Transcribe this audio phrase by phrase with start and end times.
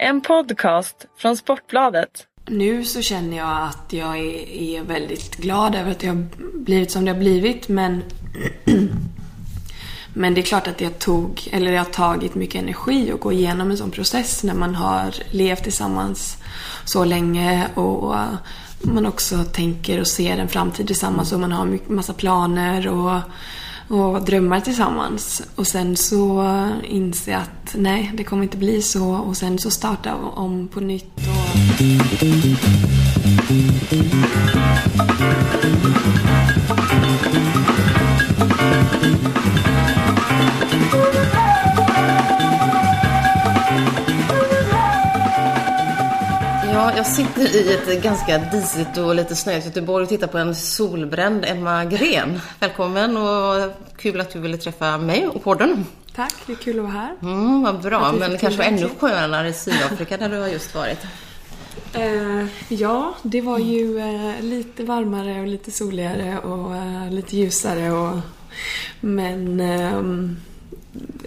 [0.00, 2.26] En podcast från Sportbladet.
[2.46, 6.90] Nu så känner jag att jag är, är väldigt glad över att det har blivit
[6.90, 8.02] som det har blivit men
[10.14, 13.32] Men det är klart att det tog, eller det har tagit mycket energi att gå
[13.32, 16.36] igenom en sån process när man har levt tillsammans
[16.84, 18.16] så länge och
[18.82, 23.20] man också tänker och ser en framtid tillsammans och man har massa planer och,
[23.88, 25.42] och drömmar tillsammans.
[25.56, 26.44] Och sen så
[26.84, 30.80] inser jag att nej, det kommer inte bli så och sen så starta om på
[30.80, 31.12] nytt.
[39.34, 39.37] Och...
[46.98, 51.44] jag sitter i ett ganska disigt och lite snöigt Göteborg och tittar på en solbränd
[51.44, 52.40] Emma Gren.
[52.60, 55.86] Välkommen och kul att du ville träffa mig och podden.
[56.14, 57.14] Tack, det är kul att vara här.
[57.22, 60.74] Mm, vad bra, men det kanske var ännu skönare i Sydafrika där du har just
[60.74, 60.98] varit.
[61.96, 67.90] Uh, ja, det var ju uh, lite varmare och lite soligare och uh, lite ljusare.
[67.90, 68.18] Och,
[69.00, 70.36] men ehm,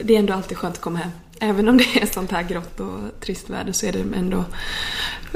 [0.01, 1.11] det är ändå alltid skönt att komma hem.
[1.43, 4.45] Även om det är sånt här grått och trist väder så är det ändå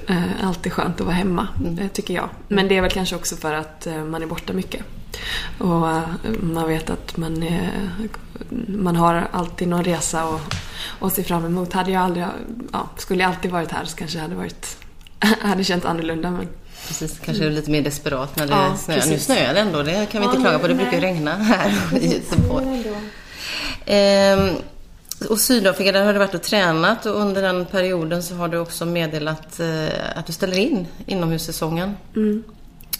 [0.08, 1.90] eh, alltid skönt att vara hemma, mm.
[1.90, 2.30] tycker jag.
[2.48, 4.84] Men det är väl kanske också för att eh, man är borta mycket.
[5.58, 6.04] Och eh,
[6.42, 7.72] man vet att man, är,
[8.68, 10.56] man har alltid någon resa att,
[11.00, 11.74] att se fram emot.
[11.74, 12.26] Hade jag aldrig,
[12.72, 14.78] ja, skulle jag alltid varit här så kanske jag hade varit,
[15.42, 16.32] hade känt annorlunda.
[16.32, 16.48] Men,
[16.88, 19.06] Precis, kanske lite mer desperat när det ja, snöar.
[19.08, 20.68] Nu snöar det ändå, det kan vi inte ja, klaga på.
[20.68, 20.86] Det nej.
[20.86, 22.84] brukar regna här i Göteborg.
[25.30, 28.58] Och Sydafrika, där har du varit och tränat och under den perioden så har du
[28.58, 31.98] också meddelat eh, att du ställer in inomhussäsongen.
[32.16, 32.44] Mm.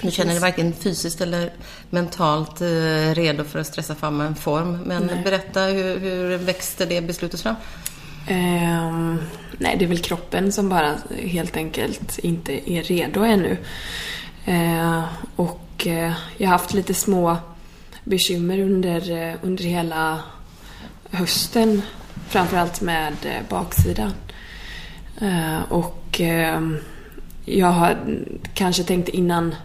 [0.02, 1.54] Du känner dig varken fysiskt eller
[1.90, 4.80] mentalt eh, redo för att stressa fram en form.
[4.86, 5.22] Men nej.
[5.24, 7.56] berätta, hur, hur växte det beslutet fram?
[8.30, 9.22] Um,
[9.58, 13.58] nej, det är väl kroppen som bara helt enkelt inte är redo ännu.
[14.48, 15.04] Uh,
[15.36, 17.38] och uh, jag har haft lite små
[18.04, 20.20] bekymmer under, uh, under hela
[21.10, 21.82] hösten
[22.28, 24.14] Framförallt med eh, baksidan.
[25.22, 26.62] Eh, och eh,
[27.46, 27.98] jag har
[28.54, 29.56] kanske tänkt innan,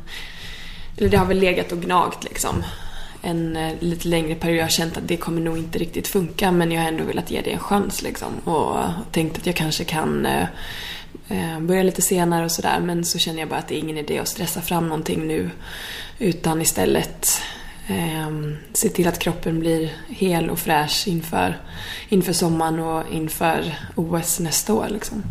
[0.96, 2.64] eller det har väl legat och gnagt liksom
[3.22, 4.58] en lite längre period.
[4.58, 7.30] Jag har känt att det kommer nog inte riktigt funka men jag har ändå velat
[7.30, 8.38] ge det en chans liksom.
[8.44, 8.76] Och
[9.12, 10.28] tänkt att jag kanske kan
[11.60, 14.18] börja lite senare och sådär men så känner jag bara att det är ingen idé
[14.18, 15.50] att stressa fram någonting nu.
[16.18, 17.42] Utan istället
[17.90, 21.58] Ehm, se till att kroppen blir hel och fräsch inför,
[22.08, 24.86] inför sommaren och inför OS nästa år.
[24.90, 25.22] Liksom.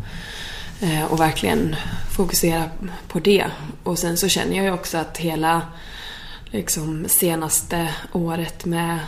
[0.81, 1.75] Ehm, och verkligen
[2.15, 2.69] fokusera
[3.07, 3.45] på det.
[3.83, 5.61] Och sen så känner jag ju också att hela
[6.51, 8.99] liksom, senaste året med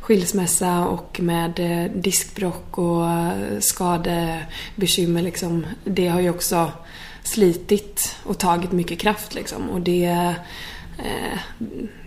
[0.00, 6.72] skilsmässa och med eh, diskbrock och eh, skadebekymmer liksom, det har ju också
[7.22, 9.70] slitit och tagit mycket kraft liksom.
[9.70, 10.34] Och det
[10.98, 11.38] Eh,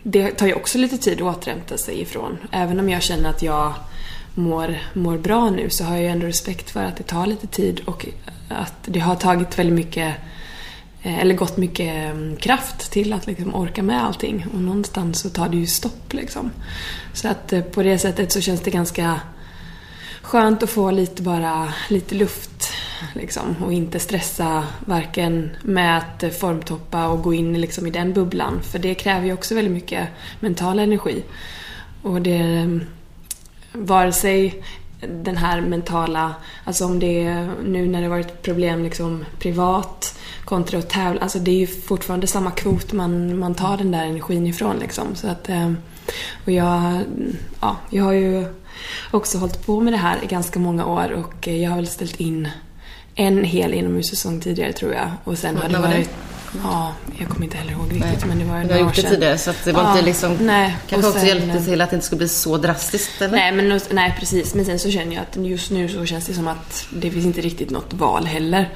[0.04, 2.38] det tar ju också lite tid att återhämta sig ifrån.
[2.52, 3.74] Även om jag känner att jag
[4.36, 7.48] mår, mår bra nu så har jag ju ändå respekt för att det tar lite
[7.48, 8.06] tid och
[8.50, 10.16] att det har tagit väldigt mycket
[11.04, 15.30] eh, eller gått mycket mm, kraft till att liksom orka med allting och någonstans så
[15.30, 16.52] tar det ju stopp liksom.
[17.14, 19.22] Så att eh, på det sättet så känns det ganska
[20.30, 22.74] skönt att få lite bara lite luft
[23.14, 28.62] liksom, och inte stressa varken med att formtoppa och gå in liksom, i den bubblan.
[28.64, 30.08] För det kräver ju också väldigt mycket
[30.40, 31.24] mental energi.
[32.02, 32.80] Och det...
[33.72, 34.64] Vare sig
[35.02, 40.19] den här mentala, alltså om det är nu när det varit problem liksom privat
[40.50, 44.06] kontra att tävla, alltså det är ju fortfarande samma kvot man, man tar den där
[44.06, 45.16] energin ifrån liksom.
[45.16, 45.72] Så att, eh,
[46.46, 47.00] och jag,
[47.62, 48.46] ja, jag har ju
[49.12, 52.16] också hållit på med det här i ganska många år och jag har väl ställt
[52.16, 52.50] in
[53.16, 55.12] en hel inomhussäsong tidigare tror jag.
[55.24, 56.10] Och sen har det varit...
[56.64, 58.28] Ja, jag kommer inte heller ihåg riktigt nej.
[58.28, 60.06] men det var några Du har gjort det tidigare så att det var ja, inte
[60.06, 60.38] liksom...
[60.40, 60.78] Nej.
[60.90, 63.38] Kanske också hjälpte till att det inte skulle bli så drastiskt eller?
[63.38, 64.56] Nej, men, nej precis.
[64.56, 67.26] Men sen så känner jag att just nu så känns det som att det finns
[67.26, 68.70] inte riktigt något val heller.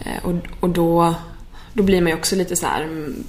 [0.00, 1.14] Eh, och, och då,
[1.72, 3.24] då blir man ju också lite så här mm,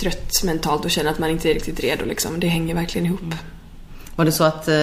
[0.00, 2.40] trött mentalt och känner att man inte är riktigt redo liksom.
[2.40, 3.22] Det hänger verkligen ihop.
[3.22, 3.36] Mm.
[4.16, 4.74] Var det så att eh,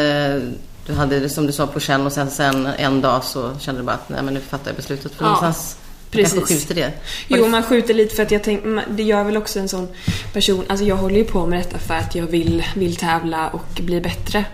[0.85, 3.81] du hade det som du sa på känn och sen, sen en dag så kände
[3.81, 5.11] du bara att nej men nu fattar jag beslutet.
[5.11, 5.31] För ja.
[5.31, 5.77] någonstans
[6.11, 6.33] Precis.
[6.33, 6.91] kanske skjuter det.
[7.27, 9.87] Jo, man skjuter lite för att jag tänker, det gör väl också en sån
[10.33, 13.81] person, alltså jag håller ju på med detta för att jag vill, vill tävla och
[13.81, 14.45] bli bättre.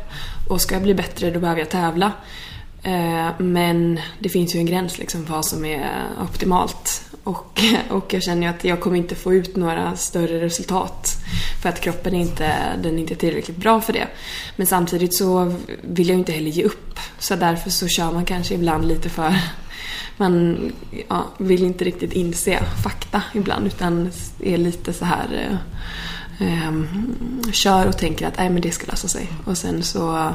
[0.50, 2.12] Och ska jag bli bättre då behöver jag tävla.
[2.88, 7.02] Eh, men det finns ju en gräns liksom för vad som är optimalt.
[7.24, 11.16] Och, och jag känner ju att jag kommer inte få ut några större resultat.
[11.62, 12.54] För att kroppen är inte,
[12.84, 14.08] den är inte tillräckligt bra för det.
[14.56, 17.00] Men samtidigt så vill jag inte heller ge upp.
[17.20, 19.36] Så därför så kör man kanske ibland lite för,
[20.18, 20.58] man
[21.10, 24.12] ja, vill inte riktigt inse fakta ibland utan
[24.44, 25.60] är lite så här
[26.40, 26.88] eh, ehm,
[27.52, 29.28] kör och tänker att nej men det ska lösa sig.
[29.46, 30.34] Och sen så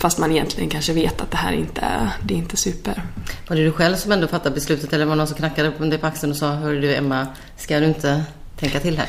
[0.00, 3.02] Fast man egentligen kanske vet att det här inte det är inte super.
[3.48, 5.84] Var det du själv som ändå fattade beslutet eller var det någon som knackade på
[5.84, 8.24] dig på axeln och sa Hör du Emma, ska du inte
[8.56, 9.08] tänka till här?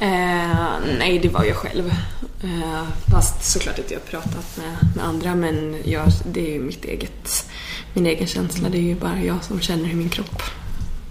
[0.00, 1.92] Eh, nej, det var jag själv.
[2.42, 6.60] Eh, fast såklart att jag har pratat med, med andra men jag, det är ju
[6.60, 7.50] mitt eget,
[7.94, 8.68] min egen känsla.
[8.68, 10.42] Det är ju bara jag som känner hur min kropp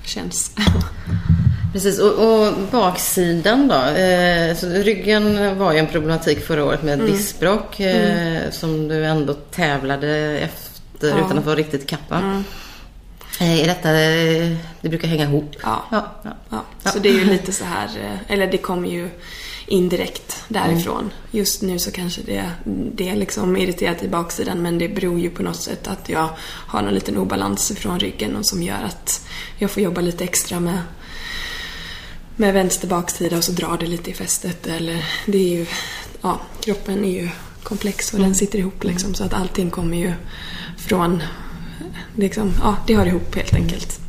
[0.04, 0.52] känns.
[1.76, 3.76] Precis, och, och baksidan då?
[3.76, 7.12] Eh, så ryggen var ju en problematik förra året med mm.
[7.12, 8.52] diskbråck eh, mm.
[8.52, 11.26] som du ändå tävlade efter ja.
[11.26, 12.18] utan att vara riktigt kappa.
[12.18, 12.44] Mm.
[13.40, 15.56] Eh, är detta, eh, det brukar hänga ihop?
[15.64, 15.86] Ja.
[15.92, 16.32] Ja, ja.
[16.50, 16.92] ja.
[16.92, 19.10] Så det är ju lite så här, eh, eller det kommer ju
[19.68, 21.00] indirekt därifrån.
[21.00, 21.12] Mm.
[21.32, 22.52] Just nu så kanske det,
[22.94, 26.30] det är liksom irriterat i baksidan men det beror ju på något sätt att jag
[26.68, 29.28] har någon liten obalans från ryggen och som gör att
[29.58, 30.80] jag får jobba lite extra med
[32.36, 35.66] med vänster baksida och så drar det lite i fästet eller det är ju,
[36.22, 37.30] ja, kroppen är ju
[37.64, 38.30] komplex och mm.
[38.30, 40.14] den sitter ihop liksom så att allting kommer ju
[40.78, 41.24] från,
[42.16, 44.00] liksom, ja det hör ihop helt enkelt.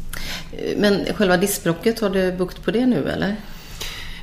[0.76, 3.36] Men själva diskbråcket, har du bukt på det nu eller?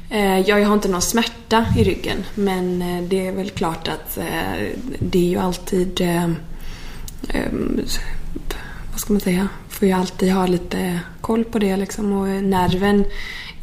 [0.09, 3.88] Eh, ja, jag har inte någon smärta i ryggen men eh, det är väl klart
[3.88, 4.67] att eh,
[4.99, 6.01] det är ju alltid
[8.91, 13.06] vad ska man säga, får ju alltid ha lite koll på det liksom och nerven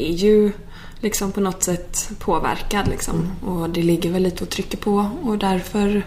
[0.01, 0.53] är ju
[1.01, 3.17] liksom på något sätt påverkad liksom.
[3.17, 3.55] Mm.
[3.55, 6.03] Och det ligger väl lite och trycker på och därför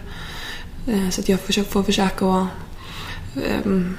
[0.86, 2.48] eh, så att jag får, får försöka att
[3.64, 3.96] um,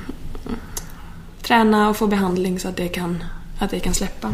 [1.42, 3.24] träna och få behandling så att det kan,
[3.59, 4.33] att det kan släppa.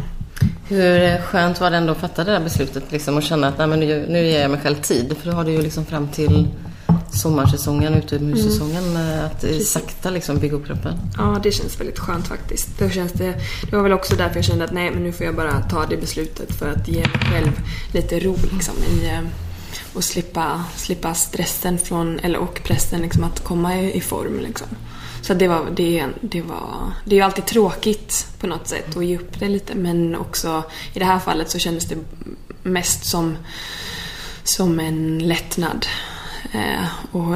[0.67, 3.67] Hur skönt var det ändå att fatta det där beslutet liksom, och känna att nej,
[3.67, 5.17] men nu, nu ger jag mig själv tid?
[5.17, 6.47] För då har du ju liksom fram till
[7.11, 9.25] sommarsäsongen, utomhussäsongen, mm.
[9.25, 9.71] att Precis.
[9.71, 10.93] sakta liksom bygga upp kroppen.
[11.17, 12.79] Ja, det känns väldigt skönt faktiskt.
[12.79, 13.35] Då känns det,
[13.69, 15.85] det var väl också därför jag kände att nej, men nu får jag bara ta
[15.85, 17.51] det beslutet för att ge mig själv
[17.93, 19.21] lite ro liksom i eh,
[19.93, 24.67] och slippa, slippa stressen från, eller och pressen liksom att komma i, i form liksom.
[25.21, 29.05] Så det var, det, det var, det är ju alltid tråkigt på något sätt att
[29.05, 31.97] ge upp det lite men också i det här fallet så kändes det
[32.63, 33.37] mest som,
[34.43, 35.85] som en lättnad.
[36.51, 37.35] Eh, och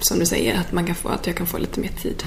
[0.00, 2.22] som du säger, att, man kan få, att jag kan få lite mer tid.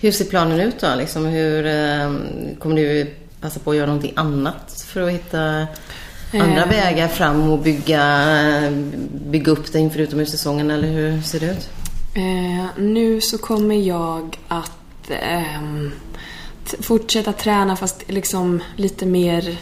[0.00, 0.94] Hur ser planen ut då?
[0.94, 2.12] Liksom hur, eh,
[2.58, 5.66] kommer du passa på att göra någonting annat för att hitta
[6.32, 6.68] andra eh.
[6.68, 8.26] vägar fram och bygga,
[9.26, 11.68] bygga upp dig inför utomhussäsongen eller hur ser det ut?
[12.14, 15.80] Eh, nu så kommer jag att eh,
[16.80, 19.58] fortsätta träna fast liksom lite mer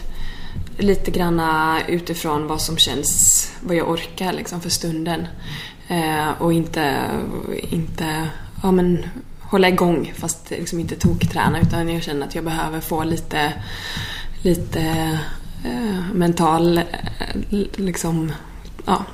[0.77, 5.27] lite granna utifrån vad som känns, vad jag orkar liksom för stunden.
[5.87, 7.09] Eh, och inte,
[7.69, 8.29] inte
[8.63, 9.05] ja, men,
[9.39, 13.53] hålla igång fast liksom inte tokträna utan jag känner att jag behöver få lite,
[14.41, 14.81] lite
[15.65, 16.83] eh, mental, eh,
[17.75, 18.31] liksom,
[18.85, 19.05] ja,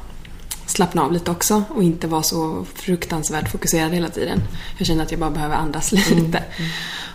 [0.66, 4.42] slappna av lite också och inte vara så fruktansvärt fokuserad hela tiden.
[4.77, 6.13] Jag känner att jag bara behöver andas lite.
[6.13, 6.27] Mm.
[6.27, 6.69] Mm.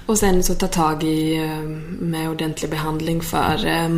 [0.07, 1.61] Och sen så ta tag i eh,
[2.01, 3.89] med ordentlig behandling för eh,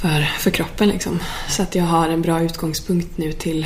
[0.00, 1.20] för, för kroppen liksom.
[1.48, 3.64] Så att jag har en bra utgångspunkt nu till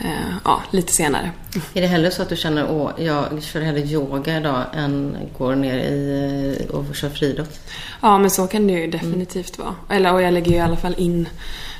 [0.00, 1.30] eh, ja, lite senare.
[1.74, 5.54] Är det hellre så att du känner att jag kör hellre yoga idag än går
[5.54, 7.60] ner i och kör friidrott?
[8.00, 9.66] Ja, men så kan det ju definitivt mm.
[9.66, 9.96] vara.
[9.96, 11.28] Eller, och jag lägger ju i alla fall in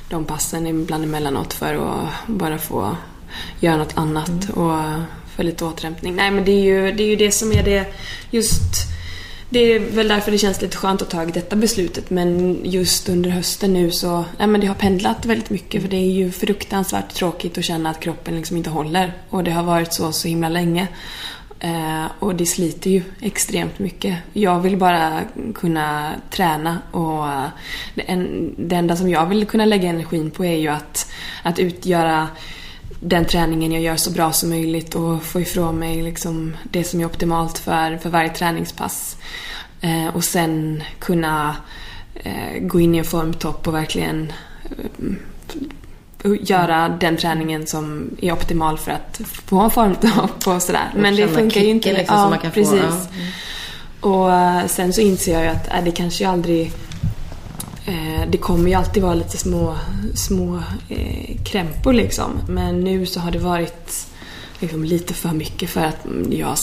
[0.09, 2.97] de passen ibland emellanåt för att bara få
[3.59, 4.49] göra något annat mm.
[4.49, 4.83] och
[5.35, 6.15] få lite återhämtning.
[6.15, 7.93] Nej, men det är ju det, är ju det som är det
[8.31, 8.96] just
[9.49, 13.29] det är väl därför det känns lite skönt att ta detta beslutet men just under
[13.29, 17.13] hösten nu så, ja, men det har pendlat väldigt mycket för det är ju fruktansvärt
[17.13, 20.49] tråkigt att känna att kroppen liksom inte håller och det har varit så så himla
[20.49, 20.87] länge.
[21.59, 24.17] Eh, och det sliter ju extremt mycket.
[24.33, 25.21] Jag vill bara
[25.55, 27.45] kunna träna och eh,
[27.95, 31.11] det, en, det enda som jag vill kunna lägga energin på är ju att,
[31.43, 32.27] att utgöra
[32.99, 37.01] den träningen jag gör så bra som möjligt och få ifrån mig liksom det som
[37.01, 39.17] är optimalt för, för varje träningspass.
[39.81, 41.55] Eh, och sen kunna
[42.15, 44.33] eh, gå in i en formtopp och verkligen
[46.23, 50.91] eh, göra den träningen som är optimal för att få en formtopp och sådär.
[50.95, 51.93] Men det funkar ju inte.
[51.93, 52.79] Liksom, ja, precis.
[52.79, 53.07] Få,
[54.01, 54.09] ja.
[54.09, 56.71] Och eh, sen så inser jag ju att äh, det kanske ju aldrig
[58.29, 59.77] det kommer ju alltid vara lite små,
[60.15, 62.31] små eh, krämpor liksom.
[62.47, 64.07] Men nu så har det varit
[64.59, 66.57] liksom lite för mycket för att jag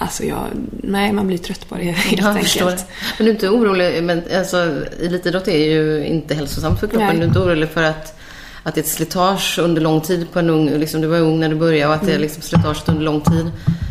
[0.00, 0.46] Alltså jag,
[0.82, 2.78] nej man blir trött på det helt jag enkelt.
[2.78, 2.84] Det.
[3.18, 4.56] Men du är inte orolig, men alltså
[5.02, 7.06] elitidrott är ju inte hälsosamt för kroppen.
[7.06, 7.16] Nej.
[7.16, 8.18] Du är inte orolig för att,
[8.62, 11.40] att det är ett slitage under lång tid på en ung, liksom du var ung
[11.40, 12.22] när du började och att det är mm.
[12.22, 13.50] liksom slitage under lång tid.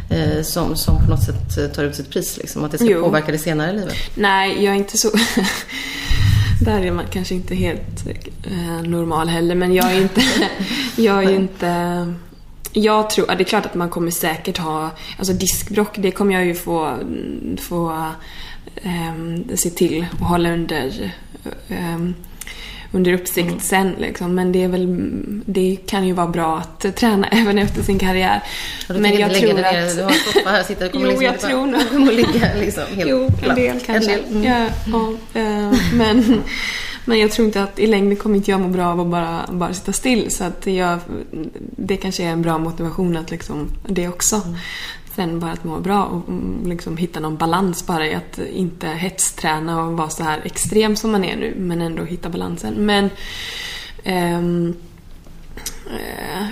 [0.10, 2.38] Eh, eh, som, som på något sätt eh, tar ut sitt pris?
[2.38, 3.02] Liksom, att det ska jo.
[3.02, 3.96] påverka det senare i livet?
[4.16, 5.12] Nej, jag är inte så...
[6.62, 8.08] Där är man kanske inte helt
[8.44, 10.22] eh, normal heller, men jag är inte...
[10.96, 12.14] jag är inte...
[12.74, 16.46] Jag tror, det är klart att man kommer säkert ha, alltså diskbrock det kommer jag
[16.46, 16.98] ju få,
[17.58, 18.12] få
[18.76, 21.14] eh, se till och hålla under
[21.68, 22.00] eh,
[22.92, 23.60] under uppsikt mm.
[23.60, 24.36] sen liksom.
[24.36, 24.88] Men det är väl,
[25.46, 28.44] det kan ju vara bra att träna även efter sin karriär.
[28.90, 29.96] Men jag tror att...
[29.96, 31.90] Du har en soffa här, sitter kommer Jo, liksom jag tror nog.
[31.90, 34.14] kommer ligga liksom helt Jo, en del kanske.
[34.14, 34.32] En del.
[34.32, 34.44] Mm.
[34.44, 34.68] Ja,
[35.34, 36.44] ja, äh, men,
[37.06, 39.46] men jag tror inte att i längden kommer inte jag må bra av att bara,
[39.52, 40.32] bara sitta still.
[40.32, 41.00] Så att jag,
[41.76, 44.36] det kanske är en bra motivation att liksom, det också.
[44.36, 44.58] Mm.
[45.18, 48.88] Sen bara att må bra och mm, liksom hitta någon balans bara i att inte
[48.88, 52.74] hetsträna och vara så här extrem som man är nu men ändå hitta balansen.
[52.74, 53.10] Men
[54.06, 54.76] um,
[55.86, 56.48] uh,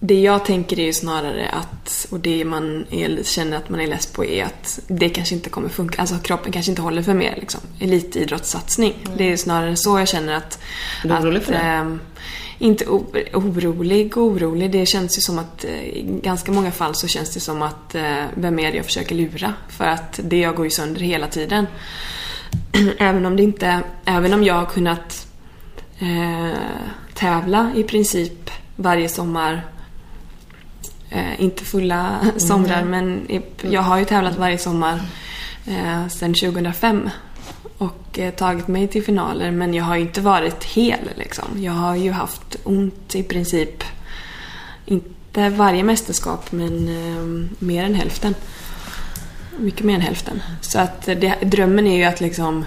[0.00, 3.86] det jag tänker är ju snarare att, och det man är, känner att man är
[3.86, 6.00] less på är att det kanske inte kommer funka.
[6.00, 7.60] Alltså kroppen kanske inte håller för mer liksom.
[7.80, 8.94] Elitidrottssatsning.
[9.04, 9.18] Mm.
[9.18, 10.58] Det är snarare så jag känner att...
[11.04, 11.98] Är du orolig för det?
[12.62, 12.86] Inte
[13.32, 14.70] orolig och orolig.
[14.70, 17.94] Det känns ju som att eh, i ganska många fall så känns det som att
[17.94, 19.54] eh, vem är det jag försöker lura?
[19.68, 21.66] För att det jag går ju sönder hela tiden.
[22.98, 25.26] även om det inte, även om jag har kunnat
[25.98, 26.58] eh,
[27.14, 29.62] tävla i princip varje sommar
[31.12, 32.90] Eh, inte fulla somrar mm.
[32.90, 35.00] men jag har ju tävlat varje sommar
[35.66, 37.10] eh, sedan 2005
[37.80, 41.62] och eh, tagit mig till finaler men jag har ju inte varit hel liksom.
[41.62, 43.84] Jag har ju haft ont i princip,
[44.86, 48.34] inte varje mästerskap men eh, mer än hälften.
[49.58, 50.42] Mycket mer än hälften.
[50.60, 52.64] Så att det, drömmen är ju att liksom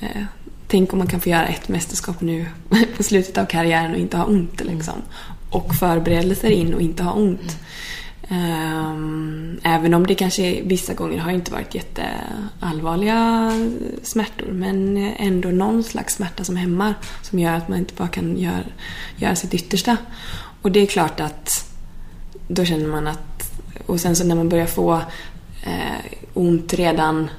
[0.00, 0.22] eh,
[0.66, 2.46] Tänk om man kan få göra ett mästerskap nu
[2.96, 5.02] på slutet av karriären och inte ha ont liksom.
[5.50, 7.58] Och förberedelser in och inte ha ont.
[8.30, 13.52] Um, även om det kanske vissa gånger har inte varit jätteallvarliga
[14.02, 18.38] smärtor men ändå någon slags smärta som hämmar som gör att man inte bara kan
[18.38, 18.64] göra,
[19.16, 19.96] göra sitt yttersta.
[20.62, 21.72] Och det är klart att
[22.48, 23.52] då känner man att...
[23.86, 24.94] Och sen så när man börjar få
[25.64, 27.30] eh, ont redan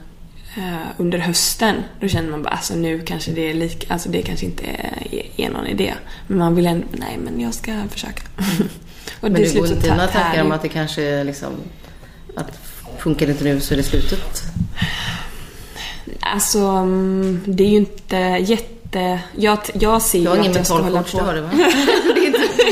[0.58, 4.22] eh, under hösten då känner man bara alltså nu kanske det är lika, alltså det
[4.22, 5.94] kanske inte är, är någon idé.
[6.28, 8.22] Men man vill ändå, nej men jag ska försöka.
[9.22, 11.54] Och Men det går inte dina tankar om att det kanske är liksom...
[12.36, 12.60] Att
[13.00, 14.44] funkar det inte nu så är det slutet?
[16.20, 19.20] Alltså, mm, det är ju inte jätte...
[19.36, 21.18] Jag, jag ser ju att jag ska hålla på...
[21.18, 21.50] Du har det va?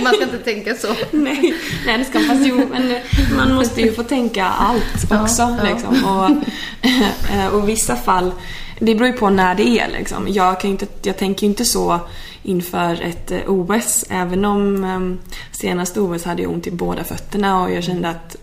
[0.04, 0.88] man ska inte tänka så.
[1.12, 2.96] nej, nej, det ska man fast jo, men
[3.38, 5.42] man måste ju få tänka allt också.
[5.42, 5.74] Ja, ja.
[5.74, 6.06] Liksom.
[6.06, 8.32] Och, och vissa fall,
[8.80, 10.28] det beror ju på när det är liksom.
[10.30, 12.00] Jag, kan inte, jag tänker ju inte så
[12.44, 14.06] inför ett eh, OS.
[14.10, 15.20] Även om um,
[15.52, 18.36] senaste OS hade jag ont i båda fötterna och jag kände att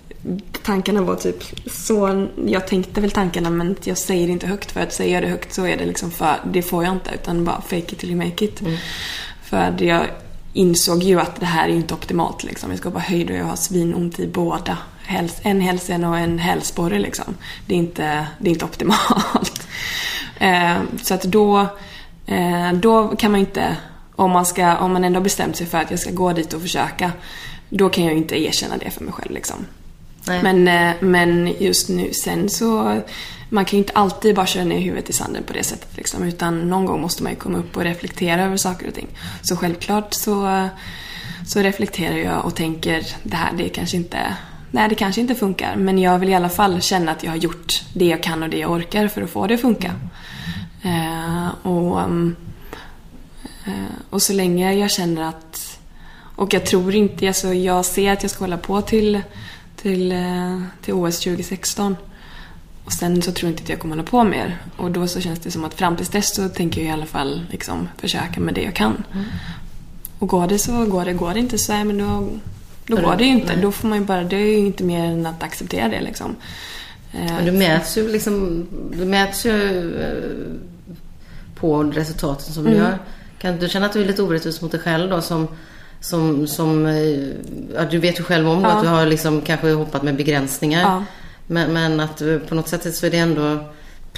[0.63, 2.27] tankarna var typ så...
[2.47, 5.29] Jag tänkte väl tankarna men jag säger det inte högt för att säger jag det
[5.29, 6.37] högt så är det liksom för...
[6.53, 8.61] Det får jag inte utan bara fake it till you make it.
[8.61, 8.77] Mm.
[9.45, 10.07] För jag
[10.53, 12.71] insåg ju att det här är inte optimalt liksom.
[12.71, 14.79] Jag ska bara höjd och jag har svinont i båda.
[15.43, 17.35] En hälsen och en hälsporre liksom.
[17.67, 19.55] Det är inte, det är inte optimalt.
[20.41, 21.67] Eh, så att då
[22.75, 23.77] då kan man inte,
[24.17, 26.63] om man, ska, om man ändå bestämt sig för att jag ska gå dit och
[26.63, 27.13] försöka,
[27.69, 29.33] då kan jag inte erkänna det för mig själv.
[29.33, 29.67] Liksom.
[30.25, 33.01] Men, eh, men just nu sen så,
[33.49, 35.97] man kan ju inte alltid bara köra ner huvudet i sanden på det sättet.
[35.97, 39.09] Liksom, utan någon gång måste man ju komma upp och reflektera över saker och ting.
[39.43, 40.69] Så självklart så,
[41.47, 44.19] så reflekterar jag och tänker, det här det kanske inte
[44.71, 47.37] Nej, det kanske inte funkar, men jag vill i alla fall känna att jag har
[47.37, 49.93] gjort det jag kan och det jag orkar för att få det att funka.
[50.83, 55.81] Eh, och, eh, och så länge jag känner att...
[56.37, 57.29] Och jag tror inte...
[57.29, 59.21] Alltså jag ser att jag ska hålla på till,
[59.77, 61.97] till, eh, till OS 2016.
[62.85, 64.59] Och sen så tror jag inte att jag kommer hålla på mer.
[64.77, 67.07] Och då så känns det som att fram tills dess så tänker jag i alla
[67.07, 69.05] fall liksom försöka med det jag kan.
[69.13, 69.25] Mm.
[70.19, 71.13] Och går det så går det.
[71.13, 72.29] Går det inte så är men då,
[72.87, 73.53] då går det ju inte.
[73.53, 73.63] Nej.
[73.63, 74.25] Då får man ju bara...
[74.25, 76.37] Det är ju inte mer än att acceptera det liksom.
[77.13, 78.67] Men du mäts ju liksom...
[78.97, 79.93] Du mäts ju
[81.55, 82.79] på resultaten som mm.
[82.79, 82.99] du gör.
[83.39, 85.49] Kan du känna att du är lite orättvis mot dig själv då som
[86.01, 87.29] som, som eh,
[87.75, 88.69] ja, du vet ju själv om ja.
[88.69, 90.83] att du har liksom kanske hoppat med begränsningar.
[90.83, 91.05] Ja.
[91.47, 93.65] Men, men, att på något sätt så är det ändå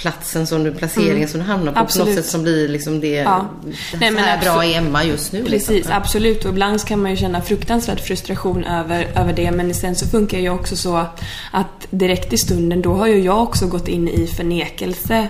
[0.01, 1.27] platsen som du, placeringen mm.
[1.27, 2.05] som du hamnar på absolut.
[2.05, 3.49] på något sätt som blir liksom det, ja.
[3.63, 5.39] det Nej, men här bra i Emma just nu.
[5.39, 5.51] Liksom.
[5.51, 5.93] Precis, liksom.
[5.93, 6.45] absolut.
[6.45, 9.51] Och ibland kan man ju känna fruktansvärd frustration över, över det.
[9.51, 11.05] Men sen så funkar det ju också så
[11.51, 15.27] att direkt i stunden då har ju jag också gått in i förnekelse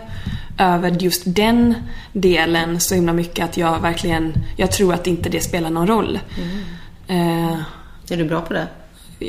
[0.58, 1.76] över just den
[2.14, 6.20] delen så himla mycket att jag verkligen, jag tror att inte det spelar någon roll.
[7.08, 7.50] Mm.
[7.52, 7.60] Eh,
[8.10, 8.68] är du bra på det?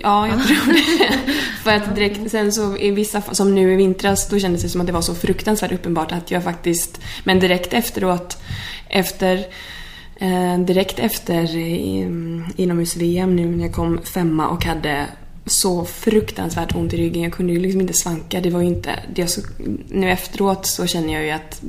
[0.03, 1.33] Ja, jag tror det.
[1.63, 4.81] För att direkt sen så i vissa som nu i vintras, då kändes det som
[4.81, 8.39] att det var så fruktansvärt uppenbart att jag faktiskt, men direkt efteråt,
[8.89, 9.45] efter
[10.17, 11.57] eh, direkt efter
[12.57, 15.07] inomhus-VM nu när jag kom femma och hade
[15.47, 17.23] så fruktansvärt ont i ryggen.
[17.23, 18.41] Jag kunde ju liksom inte svanka.
[18.41, 18.91] Det var ju inte...
[19.15, 19.41] Det så,
[19.89, 21.63] nu efteråt så känner jag ju att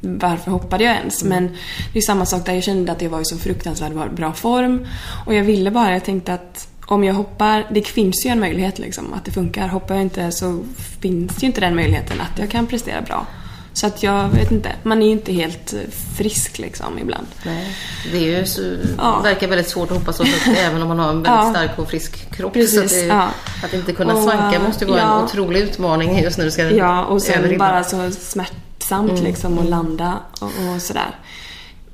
[0.00, 1.22] varför hoppade jag ens?
[1.22, 1.44] Mm.
[1.44, 1.56] Men
[1.92, 2.54] det är samma sak där.
[2.54, 4.86] Jag kände att jag var i så fruktansvärt bra form.
[5.26, 8.78] Och jag ville bara, jag tänkte att om jag hoppar, det finns ju en möjlighet
[8.78, 9.68] liksom att det funkar.
[9.68, 10.64] Hoppar jag inte så
[11.00, 13.26] finns ju inte den möjligheten att jag kan prestera bra.
[13.72, 15.74] Så att jag vet inte, man är ju inte helt
[16.16, 17.26] frisk liksom ibland.
[17.44, 17.76] Nej,
[18.12, 19.20] det är ju så, ja.
[19.20, 21.50] verkar väldigt svårt att hoppa så högt även om man har en väldigt ja.
[21.50, 22.52] stark och frisk kropp.
[22.52, 23.28] Precis, så att, det, ja.
[23.64, 25.18] att inte kunna och, svanka måste vara ja.
[25.18, 29.24] en otrolig utmaning just när du ska Ja, och sen bara så smärtsamt mm.
[29.24, 31.10] liksom att landa och, och sådär.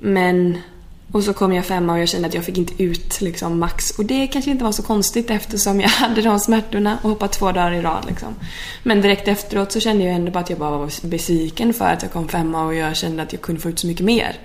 [0.00, 0.58] Men
[1.12, 3.90] och så kom jag femma och jag kände att jag fick inte ut liksom max.
[3.90, 7.52] Och det kanske inte var så konstigt eftersom jag hade de smärtorna och hoppat två
[7.52, 8.04] dagar i rad.
[8.08, 8.34] Liksom.
[8.82, 12.02] Men direkt efteråt så kände jag ändå bara att jag bara var besviken för att
[12.02, 14.36] jag kom femma och jag kände att jag kunde få ut så mycket mer.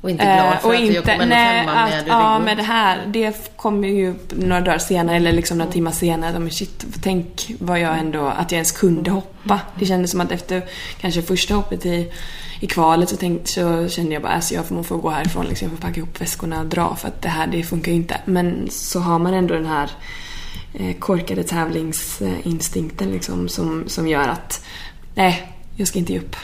[0.00, 2.62] Och inte glad för eh, att jag kom nej, femma med att, Ja, med det
[2.62, 3.06] här.
[3.06, 6.38] Det kom ju några dagar senare eller liksom några timmar senare.
[6.38, 9.60] Men shit, tänk vad jag ändå, att jag ens kunde hoppa.
[9.78, 10.62] Det kändes som att efter
[11.00, 12.12] kanske första hoppet i
[12.60, 15.46] i kvalet så, tänkte, så kände jag bara att alltså jag får gå härifrån.
[15.46, 17.96] Liksom, jag får packa ihop väskorna och dra för att det här det funkar ju
[17.96, 18.20] inte.
[18.24, 19.90] Men så har man ändå den här
[20.74, 24.64] eh, korkade tävlingsinstinkten liksom, som, som gör att
[25.14, 26.36] nej, jag ska inte ge upp.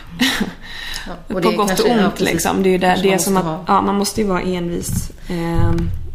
[1.07, 2.63] Ja, På gott och ont ja, liksom.
[2.63, 5.11] Det är ju det, det som att, ja, man måste ju vara envis.
[5.29, 5.75] Eh,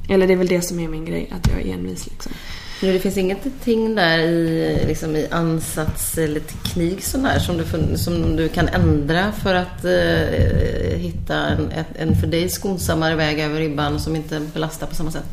[0.09, 2.31] eller det är väl det som är min grej, att jag är envis liksom.
[2.81, 7.97] Nu, det finns ingenting där i, liksom, i ansats eller teknik sån här, som, du,
[7.97, 13.59] som du kan ändra för att eh, hitta en, en för dig skonsammare väg över
[13.59, 15.25] ribban som inte belastar på samma sätt?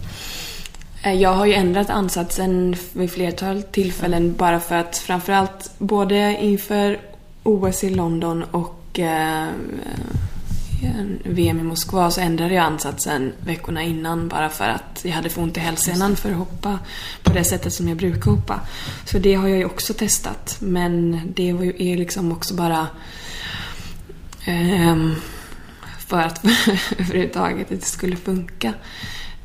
[1.03, 6.99] Eh, jag har ju ändrat ansatsen vid flertal tillfällen bara för att framförallt både inför
[7.49, 9.49] OS i London och eh,
[11.25, 15.43] VM i Moskva så ändrade jag ansatsen veckorna innan bara för att jag hade för
[15.43, 16.79] ont i hälsenan för att hoppa
[17.23, 18.61] på det sättet som jag brukar hoppa.
[19.05, 20.57] Så det har jag ju också testat.
[20.61, 22.87] Men det är liksom också bara
[24.49, 25.15] um,
[25.99, 26.45] för att
[26.99, 28.75] överhuvudtaget det skulle funka.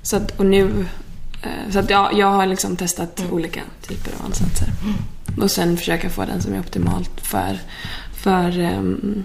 [0.01, 3.33] Så att, och nu, uh, så att jag, jag har liksom testat mm.
[3.33, 4.67] olika typer av ansatser.
[5.27, 5.43] Mm.
[5.43, 7.59] Och sen försöka få den som är optimalt för,
[8.23, 9.23] för um,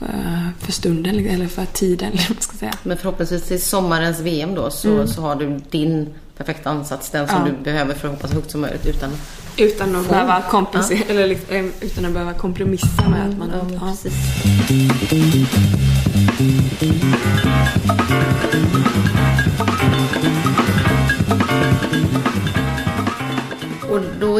[0.00, 2.74] Eh, för stunden, eller för tiden, eller ska säga.
[2.82, 5.08] Men förhoppningsvis till sommarens VM då så, mm.
[5.08, 7.44] så har du din perfekta ansats, den som ja.
[7.44, 9.10] du behöver för att hoppa så högt som möjligt utan
[9.56, 11.04] utan att, behöva, kompensera, ja.
[11.14, 13.50] eller liksom, eh, utan att behöva kompromissa med att man...
[13.52, 13.80] Ja, ja.
[13.90, 14.14] Precis.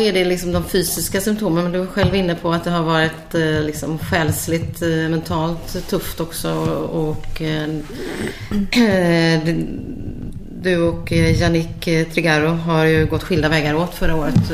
[0.08, 1.64] Är det liksom de fysiska symptomen.
[1.64, 5.88] Men du var själv inne på att det har varit eh, liksom själsligt, eh, mentalt
[5.88, 6.52] tufft också.
[6.92, 7.68] Och eh,
[8.70, 9.56] eh,
[10.62, 14.52] du och eh, Yannick eh, Trigaro har ju gått skilda vägar åt förra året.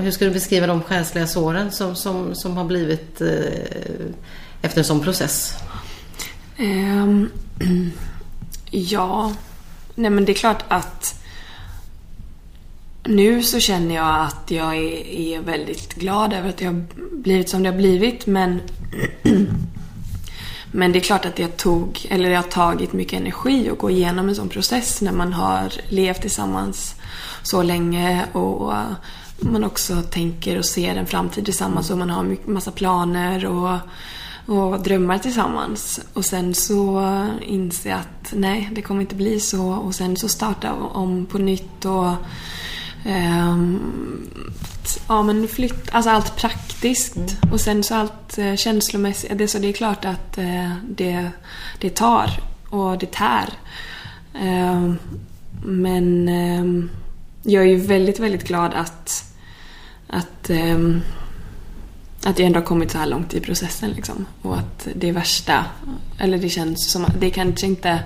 [0.00, 3.22] Hur ska du beskriva de själsliga såren som, som, som har blivit
[4.62, 5.54] efter en sån process?
[6.58, 7.30] Um,
[8.70, 9.32] ja,
[9.94, 11.21] nej men det är klart att
[13.04, 17.48] nu så känner jag att jag är, är väldigt glad över att det har blivit
[17.48, 18.60] som det har blivit men
[20.74, 23.90] Men det är klart att det tog, eller det har tagit mycket energi att gå
[23.90, 26.94] igenom en sån process när man har levt tillsammans
[27.42, 28.74] så länge och
[29.40, 33.78] man också tänker och ser en framtid tillsammans och man har massa planer och,
[34.46, 36.00] och drömmar tillsammans.
[36.12, 37.02] Och sen så
[37.42, 41.38] inser jag att nej, det kommer inte bli så och sen så starta om på
[41.38, 42.14] nytt och
[45.08, 47.52] ja men flytt, alltså allt praktiskt mm.
[47.52, 49.38] och sen så allt uh, känslomässigt.
[49.38, 51.30] Det, så det är klart att uh, det,
[51.78, 52.30] det tar
[52.70, 53.48] och det tär.
[54.42, 54.92] Uh,
[55.64, 56.90] men um,
[57.42, 59.34] jag är ju väldigt, väldigt glad att,
[60.06, 60.50] att,
[62.24, 64.26] att jag ändå har kommit så här långt i processen liksom.
[64.42, 65.64] Och att det värsta,
[66.18, 67.98] eller det känns som att det kanske inte,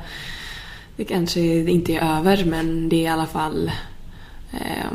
[0.96, 3.70] det kanske inte är över men det är i alla fall
[4.60, 4.90] eh,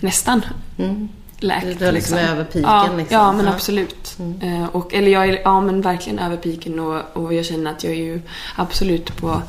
[0.00, 0.44] nästan
[0.78, 1.08] mm.
[1.38, 1.78] läkt.
[1.78, 2.18] Du är liksom, liksom.
[2.18, 3.16] över piken ja, liksom.
[3.16, 4.16] Ja, men absolut.
[4.18, 4.62] Mm.
[4.62, 7.84] Eh, och, eller jag är ja, men verkligen över piken och, och jag känner att
[7.84, 8.20] jag är ju
[8.56, 9.42] absolut på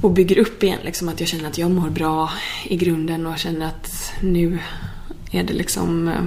[0.00, 0.78] och bygger upp igen.
[0.82, 2.30] Liksom, att jag känner att jag mår bra
[2.64, 4.58] i grunden och känner att nu
[5.30, 6.08] är det liksom...
[6.08, 6.24] Eh,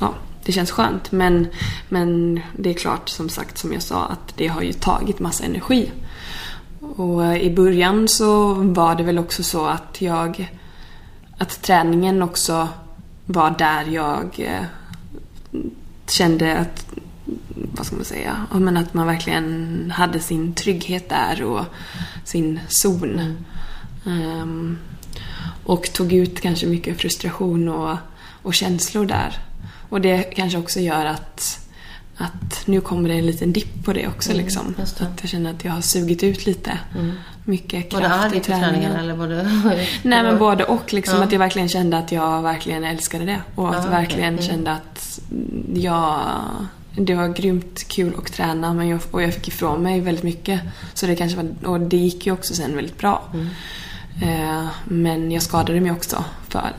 [0.00, 1.12] ja, det känns skönt.
[1.12, 1.46] Men,
[1.88, 5.44] men det är klart, som sagt, som jag sa, att det har ju tagit massa
[5.44, 5.90] energi.
[6.96, 10.52] Och eh, i början så var det väl också så att jag...
[11.38, 12.68] Att träningen också
[13.26, 14.64] var där jag eh,
[16.08, 16.86] kände att...
[17.72, 18.46] Vad ska man säga?
[18.52, 21.64] Ja, men att man verkligen hade sin trygghet där och
[22.24, 23.20] sin zon.
[24.06, 24.40] Mm.
[24.40, 24.78] Um,
[25.64, 27.96] och tog ut kanske mycket frustration och,
[28.42, 29.38] och känslor där.
[29.88, 31.63] Och det kanske också gör att
[32.16, 34.30] att nu kommer det en liten dipp på det också.
[34.30, 34.74] Mm, liksom.
[34.76, 34.82] Det.
[34.82, 36.78] Att jag känner att jag har sugit ut lite.
[36.94, 37.12] Mm.
[37.44, 38.92] Mycket kraft var det i träningen.
[38.92, 39.42] eller var det...
[40.02, 40.92] Nej men både och.
[40.92, 41.24] Liksom, ja.
[41.24, 43.40] Att jag verkligen kände att jag verkligen älskade det.
[43.54, 44.46] Och att ja, jag verkligen okay.
[44.46, 44.56] mm.
[44.56, 45.20] kände att
[45.74, 46.20] jag...
[46.96, 50.60] Det var grymt kul att träna men jag, och jag fick ifrån mig väldigt mycket.
[50.94, 53.22] Så det kanske var, och det gick ju också sen väldigt bra.
[53.34, 53.48] Mm.
[54.22, 56.72] Eh, men jag skadade mig också för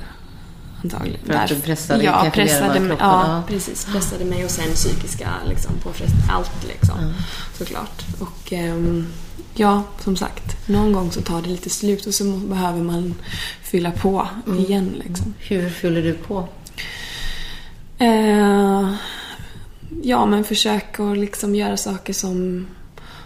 [0.93, 1.25] antagligen.
[1.25, 3.85] För att du pressade ja, pressade mig, ja, precis.
[3.85, 6.33] Pressade mig och sen psykiska liksom, påfrestningar.
[6.33, 6.99] Allt liksom.
[6.99, 7.13] Mm.
[7.57, 8.05] Såklart.
[8.19, 9.07] Och um,
[9.53, 10.67] ja, som sagt.
[10.67, 13.15] Någon gång så tar det lite slut och så behöver man
[13.61, 14.59] fylla på mm.
[14.59, 15.01] igen.
[15.05, 15.33] Liksom.
[15.39, 16.47] Hur fyller du på?
[18.01, 18.93] Uh,
[20.03, 22.67] ja, men försök att liksom göra saker som,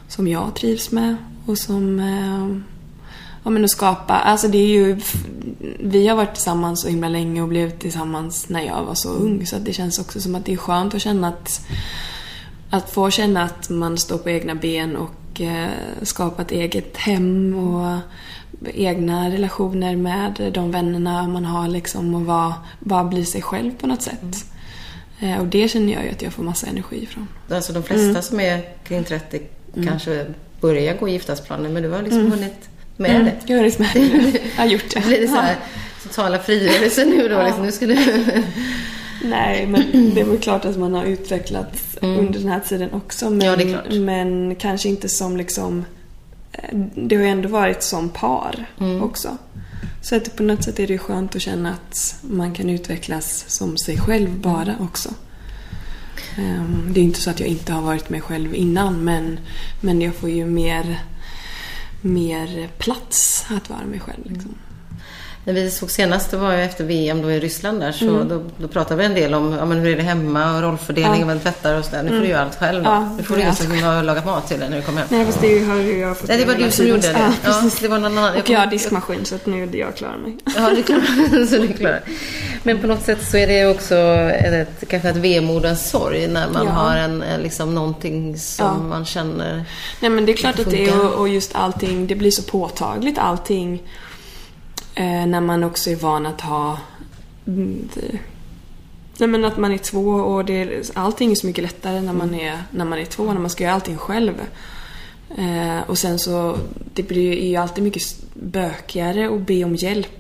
[0.08, 2.62] som jag trivs med och som uh,
[3.50, 5.00] ja, men att skapa, alltså det är ju,
[5.80, 9.46] vi har varit tillsammans så himla länge och blev tillsammans när jag var så ung
[9.46, 11.62] så det känns också som att det är skönt att känna att,
[12.70, 15.70] att få känna att man står på egna ben och eh,
[16.02, 17.98] skapa ett eget hem och
[18.74, 23.88] egna relationer med de vännerna man har liksom och vara, bara bli sig själv på
[23.88, 24.46] något sätt.
[25.20, 25.34] Mm.
[25.34, 27.28] Eh, och det känner jag ju att jag får massa energi ifrån.
[27.52, 28.22] Alltså de flesta mm.
[28.22, 29.42] som är kring 30
[29.76, 29.88] mm.
[29.88, 30.26] kanske
[30.62, 32.32] börjar gå giftasplaner men du har liksom mm.
[32.32, 33.54] hunnit med mm, det.
[33.80, 34.40] Med det.
[34.56, 35.06] Jag har gjort det.
[35.08, 35.56] Blir det så här
[36.04, 37.36] totala frigörelse nu då?
[37.36, 37.46] Ja.
[37.46, 37.96] Liksom, nu ska du...
[39.24, 42.20] Nej, men det är väl klart att man har utvecklats mm.
[42.20, 43.30] under den här tiden också.
[43.30, 43.94] Men, ja, det är klart.
[43.94, 45.86] men kanske inte som liksom...
[46.52, 49.04] Eh, det har ju ändå varit som par mm.
[49.04, 49.38] också.
[50.02, 53.78] Så att på något sätt är det skönt att känna att man kan utvecklas som
[53.78, 55.10] sig själv bara också.
[56.38, 59.40] Ehm, det är inte så att jag inte har varit mig själv innan men,
[59.82, 61.00] men jag får ju mer
[62.02, 64.26] mer plats att vara mig själv.
[64.26, 64.56] Liksom.
[65.44, 68.28] När vi såg senast, det var ju efter VM då i Ryssland där, så mm.
[68.28, 71.22] då, då pratade vi en del om ja, men hur är det hemma och rollfördelning,
[71.22, 71.28] ja.
[71.28, 72.04] vem tvättar och sådär.
[72.04, 72.28] Nu får mm.
[72.28, 72.84] du göra allt själv.
[72.84, 75.08] Ja, nu får du ingen som har lagat mat till dig när du kommer hem.
[75.12, 77.34] Nej, fast det har ju jag fått Nej, det var du som gjorde det.
[77.44, 78.36] Ja, ja, det var någon annan.
[78.36, 80.38] Och jag har diskmaskin så att nu är jag klar mig.
[80.56, 81.50] Ja, är klart.
[81.50, 82.02] så du klarar
[82.64, 86.28] Men på något sätt så är det också ett, kanske ett vemod och en sorg
[86.28, 86.72] när man ja.
[86.72, 89.66] har en, liksom någonting som man känner
[90.00, 92.44] Nej, men det är klart att det är och, och just allting, det blir så
[92.44, 93.84] påtagligt allting
[95.06, 96.78] när man också är van att ha...
[97.48, 97.90] Mm,
[99.18, 102.14] nej men att man är två och det är, allting är så mycket lättare när
[102.14, 104.34] man är, när man är två, när man ska göra allting själv.
[105.38, 106.58] Eh, och sen så,
[106.94, 110.19] det blir ju alltid mycket bökigare att be om hjälp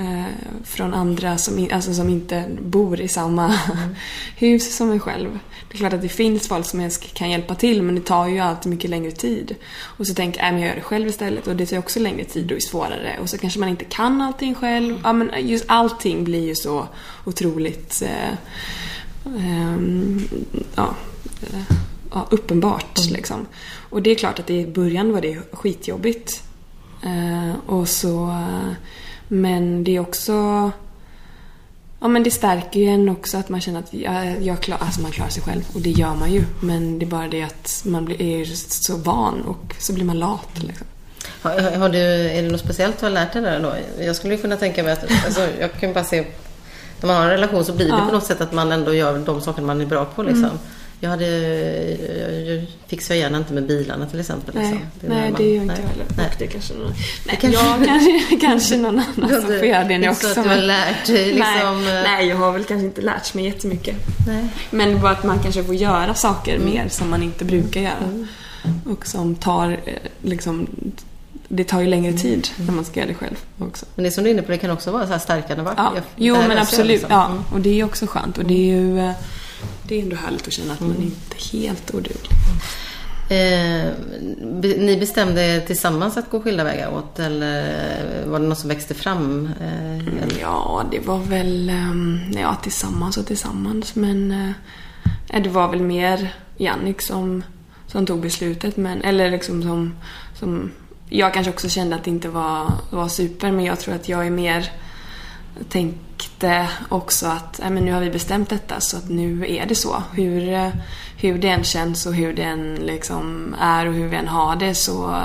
[0.00, 0.24] eh,
[0.64, 3.94] från andra som, alltså som inte bor i samma mm.
[4.36, 5.38] hus som en själv.
[5.68, 8.38] Det är klart att det finns folk som kan hjälpa till men det tar ju
[8.38, 9.54] alltid mycket längre tid.
[9.82, 12.50] Och så tänker jag, jag gör det själv istället och det tar också längre tid
[12.50, 13.18] och är svårare.
[13.20, 15.00] Och så kanske man inte kan allting själv.
[15.04, 16.88] Ja men just allting blir ju så
[17.24, 18.32] otroligt eh,
[19.24, 19.76] eh,
[20.74, 20.94] ja,
[22.12, 23.12] ja, uppenbart mm.
[23.12, 23.46] liksom.
[23.90, 26.42] Och det är klart att i början var det skitjobbigt.
[27.02, 28.36] Eh, och så,
[29.32, 30.32] men det är också
[32.02, 35.00] Ja men det stärker ju en också att man känner att jag, jag klar, alltså
[35.00, 36.44] man klarar sig själv och det gör man ju.
[36.60, 40.18] Men det är bara det att man blir, är så van och så blir man
[40.18, 40.62] lat.
[40.62, 40.86] Liksom.
[41.42, 43.74] Har, har, du, är det något speciellt du har lärt dig där då?
[44.04, 46.26] Jag skulle kunna tänka mig att, alltså, jag kan bara se,
[47.00, 48.06] när man har en relation så blir det ja.
[48.06, 50.44] på något sätt att man ändå gör de saker man är bra på liksom.
[50.44, 50.58] Mm.
[51.02, 51.26] Jag, hade,
[52.40, 54.54] jag fixar gärna inte med bilarna till exempel.
[54.54, 54.88] Nej, liksom.
[55.00, 56.06] det, nej, det gör inte jag heller.
[56.16, 56.30] Nej.
[56.38, 56.92] det kanske någon,
[57.26, 60.34] nej, kanske, jag kanske, kanske någon annan som får göra det också.
[60.34, 61.84] Så att du har lärt dig liksom...
[61.84, 63.96] Nej, nej, jag har väl kanske inte lärt mig jättemycket.
[64.26, 64.48] Nej.
[64.70, 66.74] Men bara att man kanske får göra saker mm.
[66.74, 68.04] mer som man inte brukar göra.
[68.04, 68.28] Mm.
[68.84, 70.68] Och som tar eh, liksom
[71.52, 72.66] det tar ju längre tid mm.
[72.66, 73.86] när man ska göra det själv också.
[73.94, 75.64] Men det som du är inne på, det kan också vara så här stärkande.
[75.76, 75.92] Ja.
[76.16, 76.86] Jo, men absolut.
[76.86, 77.10] Liksom.
[77.10, 77.42] Ja, mm.
[77.52, 78.38] och det är också skönt.
[78.38, 79.12] Och det är ju eh,
[79.90, 81.02] det är ändå härligt att känna att man mm.
[81.02, 82.30] inte är helt oduglig.
[83.30, 83.92] Eh,
[84.78, 89.50] ni bestämde tillsammans att gå skilda vägar åt eller var det något som växte fram?
[89.60, 93.94] Eh, ja, det var väl eh, ja, tillsammans och tillsammans.
[93.94, 94.32] Men
[95.32, 97.42] eh, det var väl mer Jannik som,
[97.86, 98.76] som tog beslutet.
[98.76, 99.94] Men, eller liksom som,
[100.38, 100.70] som...
[101.08, 104.26] Jag kanske också kände att det inte var, var super, men jag tror att jag
[104.26, 104.72] är mer
[105.68, 109.74] tänkte också att äh, men nu har vi bestämt detta så att nu är det
[109.74, 110.02] så.
[110.12, 110.68] Hur, eh,
[111.16, 114.56] hur det än känns och hur det än liksom är och hur vi än har
[114.56, 115.22] det så,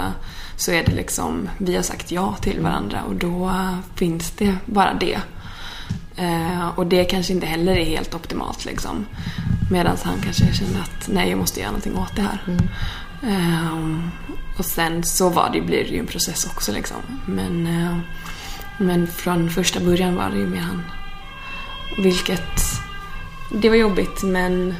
[0.57, 3.51] så är det liksom, vi har sagt ja till varandra och då
[3.95, 5.19] finns det bara det.
[6.17, 9.05] Eh, och det kanske inte heller är helt optimalt liksom.
[9.71, 12.43] Medan han kanske kände att nej, jag måste göra någonting åt det här.
[12.47, 12.69] Mm.
[13.23, 14.09] Eh,
[14.57, 16.97] och sen så var det, blir det ju en process också liksom.
[17.25, 17.97] Men, eh,
[18.77, 20.81] men från första början var det ju med han.
[21.97, 22.61] Vilket,
[23.61, 24.75] det var jobbigt men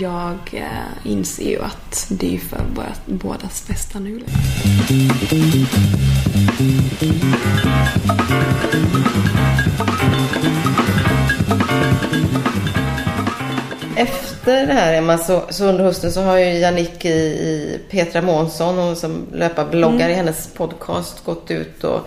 [0.00, 2.60] jag eh, inser ju att det är för
[3.06, 4.20] bådas bästa nu.
[13.96, 18.22] Efter det här Emma, så, så under hösten så har ju Jannik i, i Petra
[18.22, 20.10] Månsson, hon som löparbloggar mm.
[20.10, 22.00] i hennes podcast, gått ut och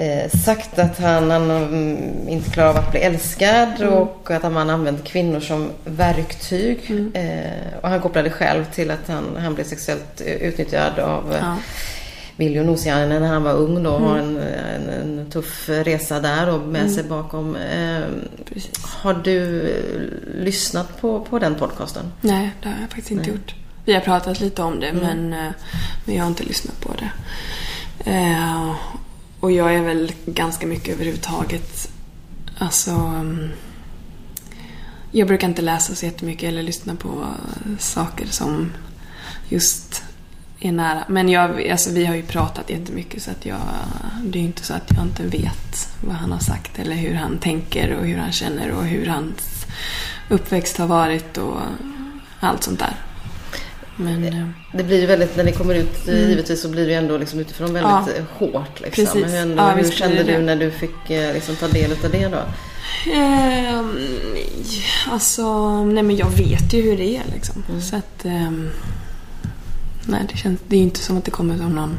[0.00, 3.92] eh, sagt att han, han mm, inte klarar av att bli älskad mm.
[3.92, 6.80] och att han använder kvinnor som verktyg.
[6.88, 7.12] Mm.
[7.14, 11.56] Eh, och han kopplade själv till att han, han blev sexuellt utnyttjad av ja.
[12.36, 13.96] Viljo Nosiainen när han var ung då.
[13.96, 14.08] Mm.
[14.08, 16.94] Har en, en, en, tuff resa där och med mm.
[16.94, 17.56] sig bakom.
[17.56, 18.02] Eh,
[18.82, 19.68] har du
[20.34, 22.12] lyssnat på, på den podcasten?
[22.20, 23.32] Nej, det har jag faktiskt inte Nej.
[23.32, 23.54] gjort.
[23.84, 25.02] Vi har pratat lite om det mm.
[25.02, 25.52] men, eh,
[26.04, 27.10] men jag har inte lyssnat på det.
[28.10, 28.74] Eh,
[29.40, 31.90] och jag är väl ganska mycket överhuvudtaget,
[32.58, 33.48] alltså mm,
[35.10, 37.26] jag brukar inte läsa så jättemycket eller lyssna på
[37.78, 38.72] saker som
[39.48, 40.02] just
[40.60, 41.04] är nära.
[41.08, 43.60] Men jag, alltså, vi har ju pratat jättemycket så att jag,
[44.24, 47.14] det är ju inte så att jag inte vet vad han har sagt eller hur
[47.14, 49.66] han tänker och hur han känner och hur hans
[50.28, 51.60] uppväxt har varit och
[52.40, 52.96] allt sånt där.
[54.00, 56.30] Men, eh, det blir ju väldigt, när det kommer ut mm.
[56.30, 58.80] givetvis så blir det ju ändå liksom utifrån väldigt ja, hårt.
[58.80, 59.04] Liksom.
[59.04, 59.22] Precis.
[59.22, 62.28] Men ändå, ja, hur kände du när du fick eh, liksom, ta del av det
[62.28, 62.42] då?
[63.12, 63.84] Eh,
[65.12, 67.64] alltså, nej men jag vet ju hur det är liksom.
[67.68, 67.80] Mm.
[67.80, 68.50] Så att, eh,
[70.10, 71.96] Nej, det, känns, det är inte som att det kommer som någon,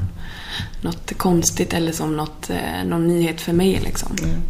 [0.82, 4.16] något konstigt eller som något, eh, någon nyhet för mig liksom.
[4.24, 4.42] Mm.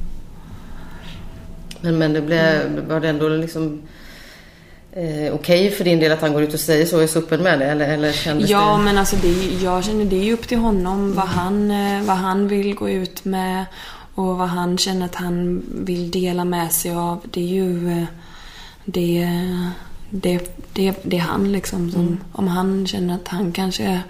[1.81, 3.81] Men, men det blev, var det ändå liksom
[4.91, 7.19] eh, okej okay för din del att han går ut och säger så är så
[7.19, 7.65] öppen med det?
[7.65, 8.83] Eller, eller kändes ja, det...
[8.83, 11.15] men alltså det, jag känner det är upp till honom mm.
[11.15, 13.65] vad, han, eh, vad han vill gå ut med
[14.15, 17.21] och vad han känner att han vill dela med sig av.
[17.31, 17.91] Det är ju...
[17.91, 18.05] Eh,
[18.85, 19.27] det
[20.11, 21.91] det, det, det är han liksom.
[21.91, 22.19] Som, mm.
[22.31, 24.01] Om han känner att han kanske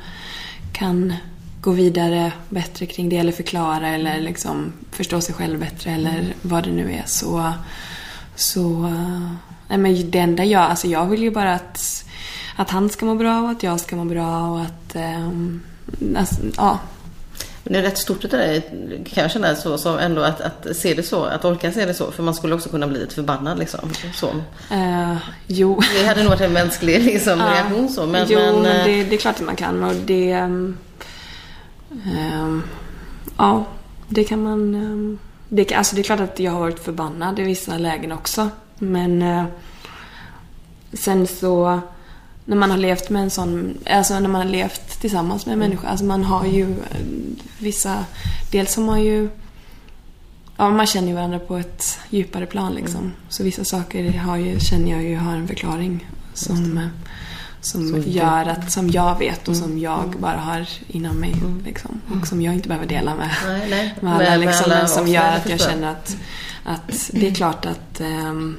[0.73, 1.13] kan
[1.61, 6.33] gå vidare bättre kring det eller förklara eller liksom förstå sig själv bättre eller mm.
[6.41, 7.53] vad det nu är så...
[8.35, 8.93] så
[9.71, 10.62] nej men det enda jag...
[10.62, 12.05] Alltså jag vill ju bara att,
[12.55, 14.95] att han ska må bra och att jag ska må bra och att...
[14.95, 15.63] Um,
[16.17, 16.79] alltså, ja,
[17.63, 18.62] det är rätt stort utav dig,
[19.13, 21.93] kan jag känna, så, så ändå att, att se det så, att orka se det
[21.93, 22.12] så.
[22.12, 23.89] För man skulle också kunna bli lite förbannad liksom.
[24.13, 24.27] Så.
[24.27, 25.81] Uh, jo.
[25.93, 28.05] Det hade nog varit en mänsklig liksom, uh, reaktion så.
[28.05, 30.41] Men, jo, men, men det, det, är klart att man kan och det...
[30.41, 30.77] Um,
[32.34, 32.63] um,
[33.38, 33.65] ja,
[34.07, 35.19] det kan man...
[35.49, 38.49] Det, alltså det är klart att jag har varit förbannad i vissa lägen också.
[38.81, 39.45] Men uh,
[40.93, 41.81] sen så
[42.45, 45.59] när man har levt med en sån, alltså när man har levt tillsammans med en
[45.59, 45.87] människa.
[45.87, 47.01] Alltså man har ju eh,
[47.59, 48.05] vissa,
[48.51, 49.29] dels har man ju,
[50.57, 52.99] ja man känner ju varandra på ett djupare plan liksom.
[52.99, 53.11] Mm.
[53.29, 56.87] Så vissa saker har ju, känner jag ju har en förklaring som, eh,
[57.61, 59.79] som gör att, som jag vet och som mm.
[59.79, 60.21] jag mm.
[60.21, 61.61] bara har inom mig mm.
[61.65, 62.01] liksom.
[62.19, 63.95] Och som jag inte behöver dela med, nej, nej.
[64.01, 64.69] med alla liksom.
[64.69, 66.17] Men som gör att jag känner att,
[66.63, 68.57] att det är klart att um,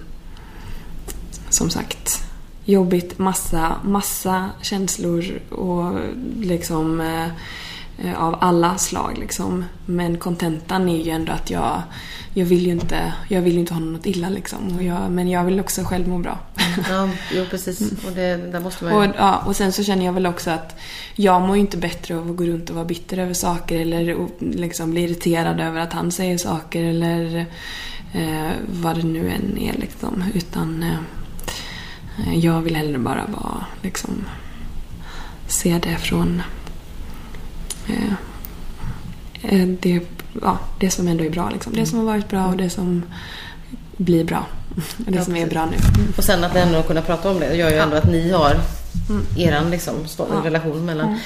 [1.54, 2.24] som sagt
[2.64, 6.00] jobbigt, massa, massa känslor och
[6.40, 7.26] liksom eh,
[8.06, 9.64] eh, av alla slag liksom.
[9.86, 11.82] Men kontentan är ju ändå att jag,
[12.34, 14.76] jag vill ju inte, jag vill inte ha något illa liksom.
[14.76, 16.38] Och jag, men jag vill också själv må bra.
[16.88, 17.80] Ja, jo precis.
[18.06, 18.98] Och det, där måste man ju...
[18.98, 20.76] och, ja, och sen så känner jag väl också att
[21.14, 24.28] jag mår ju inte bättre av att gå runt och vara bitter över saker eller
[24.38, 27.46] liksom bli irriterad över att han säger saker eller
[28.12, 30.24] eh, vad det nu än är liksom.
[30.34, 31.21] Utan eh, Eh,
[32.34, 34.24] jag vill hellre bara vara, liksom,
[35.46, 36.42] se det från
[37.88, 38.12] eh,
[39.42, 40.00] eh, det,
[40.42, 41.50] ja, det som ändå är bra.
[41.50, 41.72] Liksom.
[41.72, 43.02] Det som har varit bra och det som
[43.96, 44.46] blir bra.
[44.96, 45.76] Det ja, som är bra nu.
[46.16, 48.60] Och sen att ändå kunna prata om det gör ju ändå att ni har
[49.10, 49.26] mm.
[49.36, 50.24] eran liksom, ja.
[50.44, 51.08] relation mellan.
[51.08, 51.18] Mm.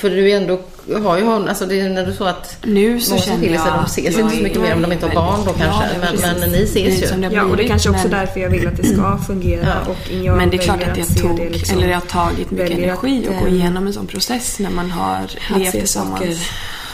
[0.00, 0.60] För du ändå
[1.02, 3.72] har ju hon, alltså det är när du sa att nu så känner jag, sig,
[3.72, 5.84] de ses inte så mycket mer om de inte har barn då kanske.
[6.02, 7.28] Ja, men, men, ni ses ju.
[7.32, 9.66] Ja, och det är kanske också men, därför jag vill att det ska fungera.
[9.66, 9.90] Ja.
[9.90, 12.50] Och jag men det är klart att det tog, det liksom, eller det har tagit
[12.50, 15.20] mycket energi att, att gå igenom en sån process när man har
[15.58, 16.40] levt tillsammans.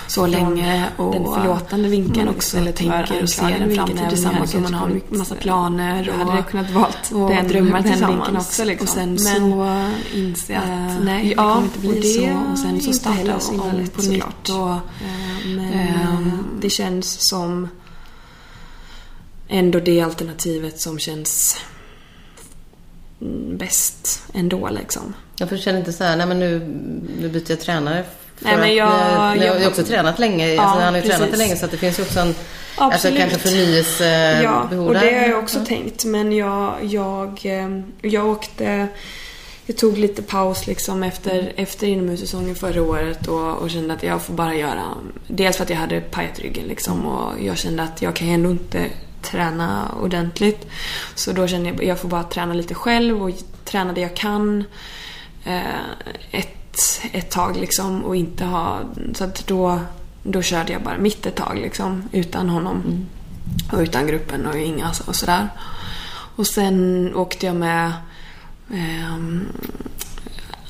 [0.07, 2.59] Så länge och den förlåtande vinkeln också.
[2.59, 6.09] Eller tänker och ser den framtid tillsammans och man har massa planer.
[6.09, 8.47] Och, hade kunnat valt och den, drömmar den tillsammans.
[8.49, 8.85] också liksom.
[8.85, 12.53] Och sen så inser jag att nej, ja, det kommer inte bli så.
[12.53, 14.49] Och sen så jag så om på nytt.
[14.49, 14.77] Och,
[15.47, 16.45] Men Ehm.
[16.61, 17.69] det känns som
[19.49, 21.57] ändå det alternativet som känns
[23.59, 25.15] bäst ändå liksom.
[25.39, 26.59] Jag känner inte så här, nej men nu,
[27.21, 28.05] nu byter jag tränare.
[28.39, 30.49] Nej, men att jag- ni, ni har ju jag- också tränat länge.
[30.55, 31.39] Ja, alltså, han har ju tränat precis.
[31.39, 33.19] länge så att det finns ju också en alltså, Absolut.
[33.19, 36.05] kanske förnyelsebehov Ja, och det har jag också tänkt.
[36.05, 38.89] Men jag, jag, eh, jag åkte...
[39.69, 44.23] Jag tog lite paus liksom efter, efter inomhussäsongen förra året och, och kände att jag
[44.23, 44.83] får bara göra...
[45.27, 48.51] Dels för att jag hade pajat ryggen liksom och jag kände att jag kan ändå
[48.51, 48.85] inte
[49.23, 50.67] träna ordentligt.
[51.15, 53.31] Så då kände jag att jag får bara träna lite själv och
[53.65, 54.65] träna det jag kan
[55.45, 55.61] eh,
[56.31, 56.49] ett,
[57.13, 58.81] ett tag liksom och inte ha...
[59.15, 59.81] Så att då,
[60.23, 63.07] då körde jag bara mitt ett tag liksom utan honom
[63.73, 65.49] och utan gruppen och inga och sådär.
[66.37, 67.93] Och sen åkte jag med
[68.73, 69.47] ehm,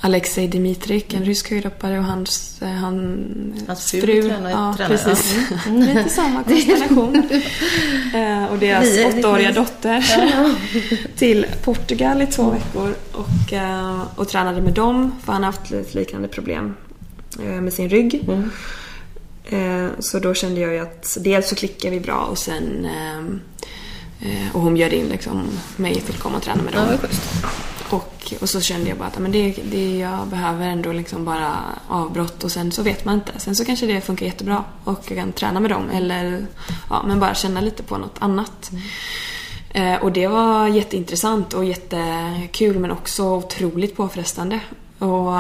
[0.07, 3.25] Alexej Dimitrik, en rysk höjdhoppare och hans, eh, han,
[3.67, 5.35] Hans fru tränar- ja, tränar, precis.
[5.71, 7.17] Lite samma konstellation.
[8.15, 10.05] Eh, och deras Vi åttaåriga dotter
[11.17, 15.71] till Portugal i två veckor och, eh, och tränade med dem för han har haft
[15.71, 16.75] lite liknande problem
[17.39, 18.29] med sin rygg.
[18.29, 19.91] Mm.
[19.99, 22.89] Så då kände jag ju att dels så klickar vi bra och sen
[24.53, 25.43] och hon bjöd in liksom
[25.77, 26.99] mig till att komma och träna med Ja, dem.
[26.99, 27.23] schysst.
[27.91, 31.57] Och, och så kände jag bara att men det, det jag behöver ändå liksom bara
[31.89, 33.33] avbrott och sen så vet man inte.
[33.37, 36.47] Sen så kanske det funkar jättebra och jag kan träna med dem eller
[36.91, 38.71] ja, men bara känna lite på något annat.
[39.71, 44.61] Eh, och det var jätteintressant och jättekul men också otroligt påfrestande.
[44.99, 45.33] Och,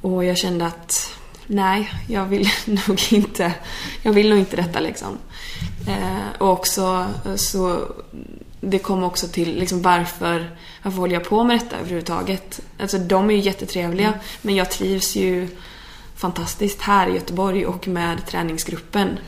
[0.00, 1.10] och jag kände att
[1.46, 3.52] nej, jag vill nog inte,
[4.02, 5.18] jag vill nog inte detta liksom.
[5.88, 7.80] Eh, och också så
[8.70, 10.50] det kom också till liksom varför,
[10.82, 12.60] varför håller jag på med detta överhuvudtaget?
[12.80, 15.48] Alltså de är ju jättetrevliga men jag trivs ju
[16.16, 19.18] fantastiskt här i Göteborg och med träningsgruppen.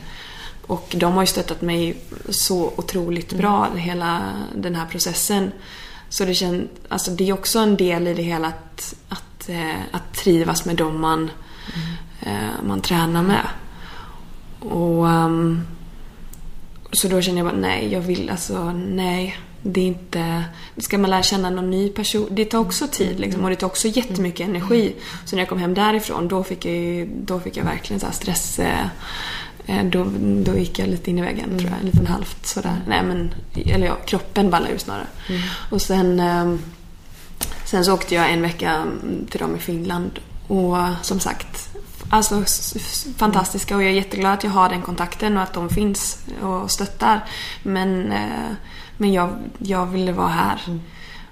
[0.67, 1.97] Och de har ju stöttat mig
[2.29, 4.21] så otroligt bra hela
[4.55, 5.51] den här processen.
[6.09, 9.81] Så det, känns, alltså det är också en del i det hela att, att, eh,
[9.91, 11.31] att trivas med dem man,
[12.21, 13.47] eh, man tränar med.
[14.59, 15.61] Och ehm,
[16.91, 19.37] Så då känner jag bara nej, jag vill alltså nej.
[19.61, 20.43] Det är inte...
[20.77, 22.27] Ska man lära känna någon ny person?
[22.31, 24.95] Det tar också tid liksom, och det tar också jättemycket energi.
[25.25, 28.07] Så när jag kom hem därifrån då fick jag, ju- då fick jag verkligen så
[28.11, 28.59] stress...
[28.59, 28.85] eh,
[29.65, 30.05] eh, Då,
[30.43, 32.81] då gick jag lite in i väggen tror jag, en liten halvt sådär.
[32.87, 33.33] Nej men,
[33.65, 35.07] eller ja, kroppen ballade ur snarare.
[35.71, 36.59] Och sen, ehm,
[37.65, 38.85] sen så åkte jag en vecka
[39.29, 41.68] till dem i Finland och som sagt,
[42.09, 42.43] alltså
[43.17, 46.71] fantastiska och jag är jätteglad att jag har den kontakten och att de finns och
[46.71, 47.25] stöttar.
[47.63, 48.51] Men, eh,
[48.97, 50.61] men jag, jag ville vara här.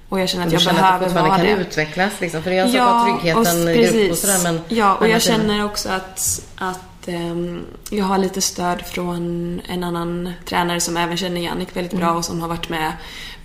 [0.10, 1.52] Och jag känner att jag känner att behöver det vara kan det.
[1.52, 2.44] utvecklas liksom?
[2.44, 4.62] För det är sak att ha tryggheten i grupp och sådär men...
[4.68, 9.84] Ja, och men jag känner också att, att ehm, jag har lite stöd från en
[9.84, 12.18] annan tränare som även känner Jannik väldigt bra Mm.
[12.18, 12.92] och som har varit med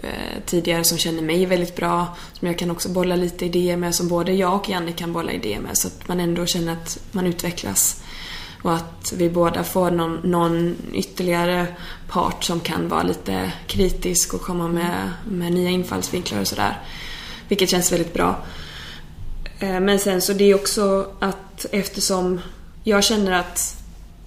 [0.02, 2.16] Eh, tidigare som känner mig väldigt bra.
[2.32, 5.32] Som jag kan också bolla lite idéer med, som både jag och Janne kan bolla
[5.32, 5.78] idéer med.
[5.78, 8.02] Så att man ändå känner att man utvecklas.
[8.62, 11.66] Och att vi båda får någon, någon ytterligare
[12.08, 16.78] part som kan vara lite kritisk och komma med, med nya infallsvinklar och sådär.
[17.48, 18.44] Vilket känns väldigt bra.
[19.58, 22.40] Eh, men sen så det är också att eftersom
[22.84, 23.76] jag känner att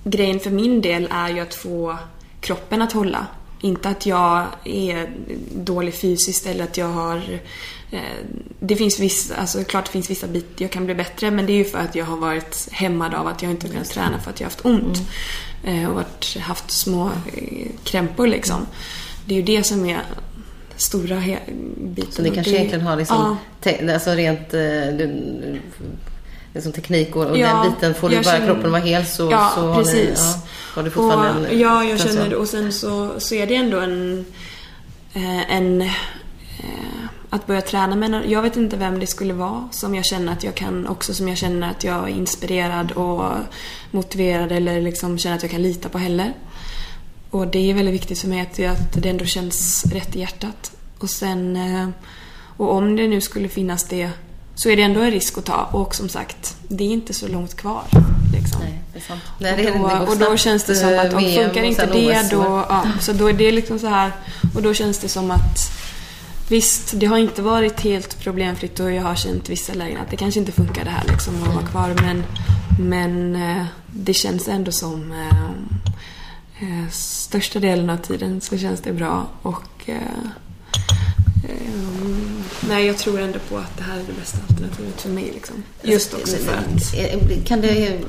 [0.04, 1.98] grejen för min del är ju att få
[2.40, 3.28] kroppen att hålla.
[3.66, 5.10] Inte att jag är
[5.56, 7.16] dålig fysiskt eller att jag har...
[7.92, 8.00] eh,
[8.60, 11.54] Det finns vissa, alltså klart det finns vissa bitar jag kan bli bättre men det
[11.54, 14.20] är ju för att jag har varit hämmad av att jag inte har kunnat träna
[14.20, 15.02] för att jag har haft ont.
[15.64, 18.66] Eh, Och varit, haft små eh, krämpor liksom.
[19.26, 20.02] Det är ju det som är
[20.76, 21.24] stora
[21.78, 22.12] biten.
[22.12, 23.38] Så ni kanske det- egentligen har liksom, Ja.
[23.62, 25.56] te, alltså rent eh,
[26.54, 27.94] liksom teknik och, och Ja, den biten.
[27.94, 30.36] Får du bara känner- kroppen vara hel så, Ja, så har, ni, precis.
[30.76, 32.36] Har du fortfarande och, en Ja, jag känner det.
[32.36, 34.26] Och sen så, så är det ändå en...
[35.14, 35.90] eh, en eh,
[37.30, 40.44] att börja träna med Jag vet inte vem det skulle vara som jag känner att
[40.44, 43.32] jag kan också som jag känner att jag är inspirerad och
[43.92, 46.34] motiverad eller liksom känner att jag kan lita på heller.
[47.32, 50.72] Och det är väldigt viktigt för mig att, att det ändå känns rätt i hjärtat.
[51.00, 51.56] Och sen...
[51.56, 51.90] eh,
[52.58, 54.10] Och om det nu skulle finnas det
[54.56, 55.70] så är det ändå en risk att ta.
[55.72, 57.84] Och som sagt, det är inte så långt kvar.
[58.34, 58.60] Liksom.
[58.62, 59.22] Nej, det är sant.
[59.40, 62.28] Nej, det Och då, det och då känns det som att om funkar inte det
[62.32, 62.66] då...
[62.70, 64.12] Ja, så då är det liksom så här...
[64.56, 65.72] Och då känns det som att...
[66.50, 70.18] Visst, det har inte varit helt problemfritt och jag har känt vissa lägen att det
[70.18, 72.24] kanske inte funkar det här liksom att vara kvar men
[72.80, 75.50] Men eh, det känns ändå som eh,
[76.60, 80.00] eh, största delen av tiden så känns det bra och eh,
[81.50, 85.32] eh, nej, jag tror ändå på att det här är det bästa alternativet för mig.
[85.34, 85.64] Liksom.
[85.82, 87.46] Just också för att...
[87.48, 88.00] Kan det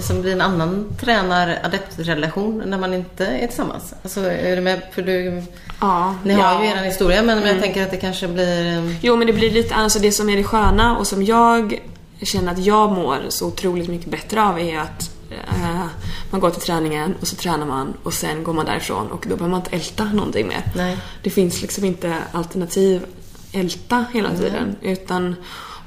[0.00, 3.94] som blir en annan tränar-adept-relation när man inte är tillsammans?
[4.02, 4.80] Alltså, är du med?
[4.92, 5.42] För du,
[5.80, 6.64] Ja, ni har ja.
[6.64, 8.96] ju er historia, men jag tänker att det kanske blir...
[9.02, 11.80] Jo, men det blir lite, alltså det som är det sköna och som jag
[12.22, 15.10] känner att jag mår så otroligt mycket bättre av är att
[15.48, 15.86] eh,
[16.30, 19.36] man går till träningen och så tränar man och sen går man därifrån och då
[19.36, 20.72] behöver man inte älta någonting mer.
[20.76, 20.98] Nej.
[21.22, 23.06] Det finns liksom inte alternativ
[23.52, 24.76] älta hela tiden.
[24.82, 25.34] Utan,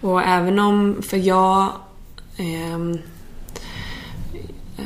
[0.01, 1.71] och även om, för jag
[2.37, 2.97] ehm,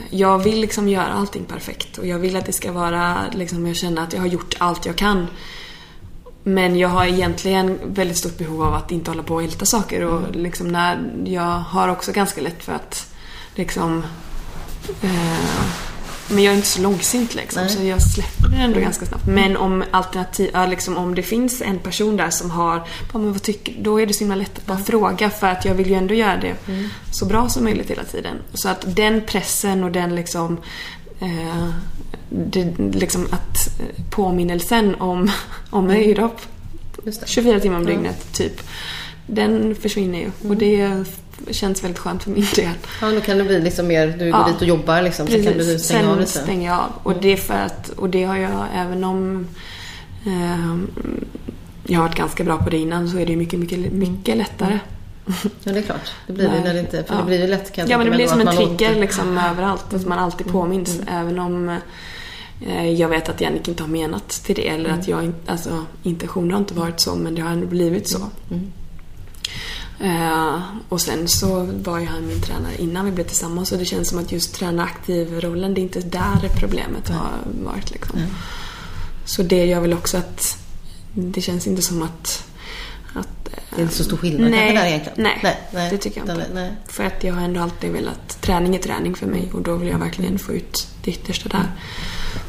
[0.10, 3.76] jag vill liksom göra allting perfekt och jag vill att det ska vara liksom, jag
[3.76, 5.28] känner att jag har gjort allt jag kan.
[6.44, 10.06] Men jag har egentligen väldigt stort behov av att inte hålla på och älta saker
[10.06, 13.14] och liksom när jag har också ganska lätt för att
[13.56, 14.04] liksom eh,
[16.32, 17.72] men jag är inte så långsint liksom Nej.
[17.72, 19.28] så jag släpper det ändå ganska snabbt.
[19.28, 23.76] Men om alternativ, liksom, om det finns en person där som har, men vad tycker,
[23.80, 26.14] då är det så himla lätt att bara fråga för att jag vill ju ändå
[26.14, 26.56] göra det
[27.12, 28.38] så bra som möjligt hela tiden.
[28.54, 30.58] Så att den pressen och den liksom
[31.20, 31.70] eh,
[32.30, 35.32] det, liksom att eh, påminnelsen om,
[35.70, 36.42] om höjdhopp
[37.06, 37.28] Just det.
[37.28, 38.62] 24 timmar om dygnet typ.
[39.28, 41.06] Den försvinner ju och det
[41.52, 42.70] känns väldigt skönt för min del.
[43.02, 44.48] Ja, då kan det bli liksom mer, du går Ja.
[44.48, 46.32] dit och jobbar liksom, så kan du Precis, stänga av sen lite.
[46.32, 46.92] stänger jag av.
[47.04, 49.48] Och det är för att, och det har jag även om
[50.26, 50.88] ehm,
[51.88, 54.80] jag har varit ganska bra på det innan så är det mycket, mycket, mycket lättare.
[55.64, 56.12] Ja, det är klart.
[56.28, 57.20] Det blir det när det inte, för Ja.
[57.20, 59.38] det blir ju lätt kan jag Ja men det blir som en trigger ont- liksom
[59.38, 59.94] överallt.
[59.94, 61.00] Att man alltid påminns.
[61.08, 61.78] Även om
[62.68, 64.68] eh, jag vet att Jannik inte har menat till det.
[64.70, 68.10] Eller att jag inte, alltså intentionen har inte varit så men det har ändå blivit
[68.10, 68.20] så.
[70.04, 73.86] Eh, och sen så var ju han min tränare innan vi blev tillsammans och det
[73.86, 77.32] känns som att just träna aktiv-rollen, det är inte där problemet har
[77.64, 78.20] varit liksom.
[79.26, 80.58] Så det gör väl också att
[81.14, 82.44] det känns inte som att...
[83.14, 83.28] att
[83.76, 85.18] Det är inte så stor skillnad kanske där egentligen.
[85.18, 86.48] Nej, det tycker jag inte.
[86.54, 86.76] Nej.
[86.88, 88.42] För att jag har ändå alltid velat...
[88.42, 91.72] Träning är träning för mig och då vill jag verkligen få ut det yttersta där.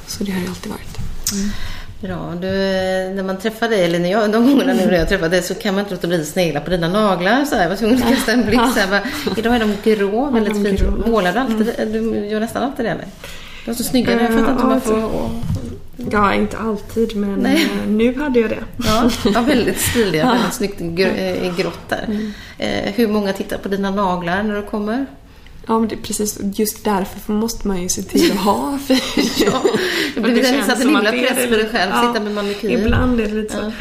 [0.06, 0.98] Så det har det alltid varit.
[2.02, 2.34] Bra.
[2.40, 5.28] Du, eh, när man träffar dig, eller när jag, de gångerna nu när jag träffar
[5.28, 7.44] dig, så kan man inte låta bli att snegla på dina naglar.
[7.44, 7.62] Så här.
[7.62, 8.60] Jag var tvungen att kasta en blick.
[8.74, 9.02] Så här, bara,
[9.36, 10.80] idag är de grå, väldigt fint.
[10.80, 11.10] Mm.
[11.10, 11.92] Målar du alltid?
[11.92, 13.06] Du gör nästan alltid det, eller?
[13.64, 14.12] De är så snygga.
[14.12, 15.30] Jag fattar inte hur man får...
[16.10, 17.68] Ja, inte alltid men Nej.
[17.82, 18.64] eh, nu hade jag det.
[18.84, 20.26] Ja, ja väldigt stiliga.
[20.32, 22.04] Väldigt snyggt eh, grått där.
[22.08, 22.32] Mm.
[22.58, 25.06] Eh, hur många tittar på dina naglar när du kommer?
[25.66, 28.98] Ja, men det är precis just därför måste man ju se till att ha fin.
[29.46, 29.62] Ja,
[30.14, 31.48] det blir en himla att det är press det.
[31.48, 31.92] på dig själv.
[31.94, 32.70] Ja, Sitta med manikyr.
[32.70, 33.60] Ibland är det lite så.
[33.60, 33.72] Ja.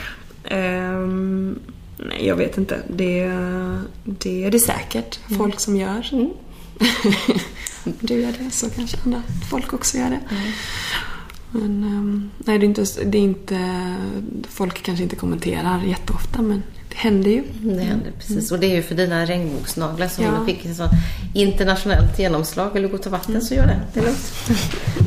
[0.55, 1.59] Ehm,
[1.97, 2.79] nej, jag vet inte.
[2.87, 3.31] Det,
[4.03, 6.07] det är det säkert folk som gör.
[7.83, 10.19] du gör det, så kanske andra folk också gör det.
[11.51, 13.95] Men ehm, nej, det är, inte, det är inte...
[14.49, 16.63] Folk kanske inte kommenterar jätteofta, men
[16.93, 17.43] händer ju.
[17.61, 18.51] Det händer precis.
[18.51, 20.45] Och det är ju för dina regnbågsnaglar som Ja.
[20.45, 20.89] fick en sån
[21.33, 22.69] internationellt genomslag.
[22.73, 23.79] Vill du gå och ta vatten så gör det.
[23.93, 24.33] Det är lugnt.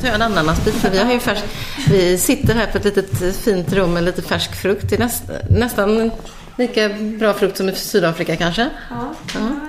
[0.01, 1.43] Tar jag en ananasbit för vi har ju färsk...
[1.89, 4.89] Vi sitter här på ett litet fint rum med lite färsk frukt.
[4.89, 6.11] Det är näst, nästan
[6.57, 8.69] lika bra frukt som i Sydafrika kanske.
[8.89, 9.13] Ja,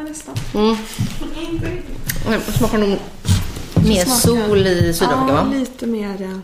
[0.09, 0.35] nästan.
[0.55, 0.77] Mm.
[2.47, 2.99] Det smakar nog
[3.87, 5.53] mer sol i Sydafrika Ja, va?
[5.55, 6.41] lite mer...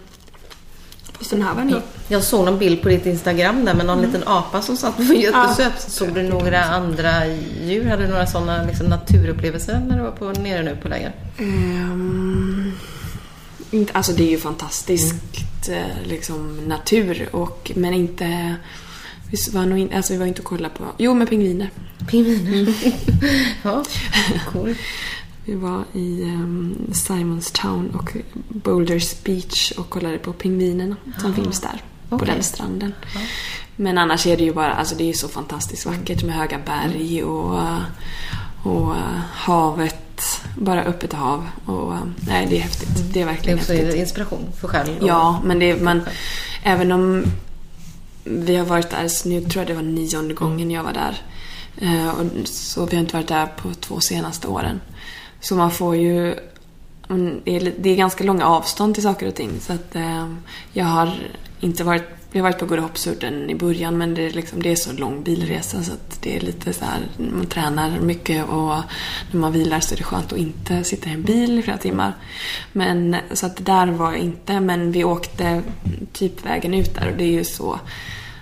[1.33, 1.75] eh, ny.
[2.09, 5.03] Jag såg någon bild på ditt Instagram där med någon liten apa som satt på
[5.03, 5.81] jättesöt.
[5.81, 7.27] Såg du några andra
[7.65, 7.85] djur?
[7.89, 11.13] Hade du några sådana liksom, naturupplevelser när du var på, nere nu på läger?
[11.39, 12.73] Ehm,
[13.71, 18.57] inte, alltså det är ju fantastiskt eh, liksom natur och men inte
[19.31, 21.71] vi var nog in, alltså vi var inte och kollade på, jo men pingviner.
[22.11, 22.75] Pingviner.
[23.63, 23.85] ja,
[24.53, 24.75] cool.
[25.45, 28.17] Vi var i um, Simonstown och
[28.49, 31.83] Boulders Beach och kollade på pingvinerna som finns där.
[32.09, 32.95] På den stranden.
[33.77, 37.25] Men annars är det ju bara, alltså det är så fantastiskt vackert med höga berg
[37.25, 37.61] och,
[38.63, 41.49] och eh, havet, bara öppet hav.
[41.65, 42.89] Och, eh, nej, det är häftigt.
[42.97, 43.95] Det är Det är verkligen också häftigt.
[43.95, 44.89] inspiration för själv.
[45.01, 46.03] Ja, men det är, man,
[46.63, 47.25] även om
[48.25, 51.23] vi har varit där, nu tror jag det var nionde gången jag var där.
[51.77, 54.81] Eh, och, så vi har inte varit där på två senaste åren.
[55.43, 56.35] Så man får ju...
[57.45, 59.61] Det är, ganska långa avstånd till saker och ting.
[59.61, 60.33] Så att eh,
[60.73, 61.11] jag har
[61.61, 62.05] inte varit...
[62.35, 65.23] Jag har varit på Godehoppsudden i början men det är, liksom, det är så lång
[65.23, 68.77] bilresa så att det är lite så här, man tränar mycket och
[69.31, 71.79] när man vilar så är det skönt att inte sitta i en bil i flera
[71.79, 72.15] timmar.
[72.73, 75.63] Men så att där var jag inte men vi åkte
[76.13, 77.81] typ vägen ut där och det är ju så,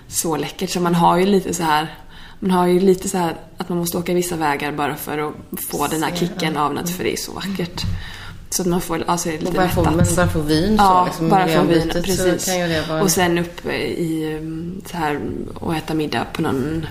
[0.07, 1.95] så läckert så man har ju lite så här
[2.43, 5.33] man har ju lite så här att man måste åka vissa vägar bara för att
[5.71, 7.81] få den här kicken av något för det är så vackert.
[8.49, 9.95] Så att man får, alltså är lite Och bara få, mättat.
[10.07, 12.49] men bara få vin så, Ja, liksom, bara få vin, precis.
[12.89, 13.01] Vara...
[13.01, 15.19] Och sen upp i mm, så här
[15.53, 16.85] och äta middag på någon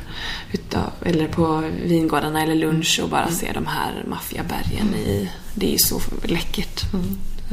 [0.52, 3.34] utav, eller på vingårdarna eller lunch och bara Mm.
[3.34, 5.30] se de här maffiabergen i.
[5.54, 6.80] Det är ju så läckert.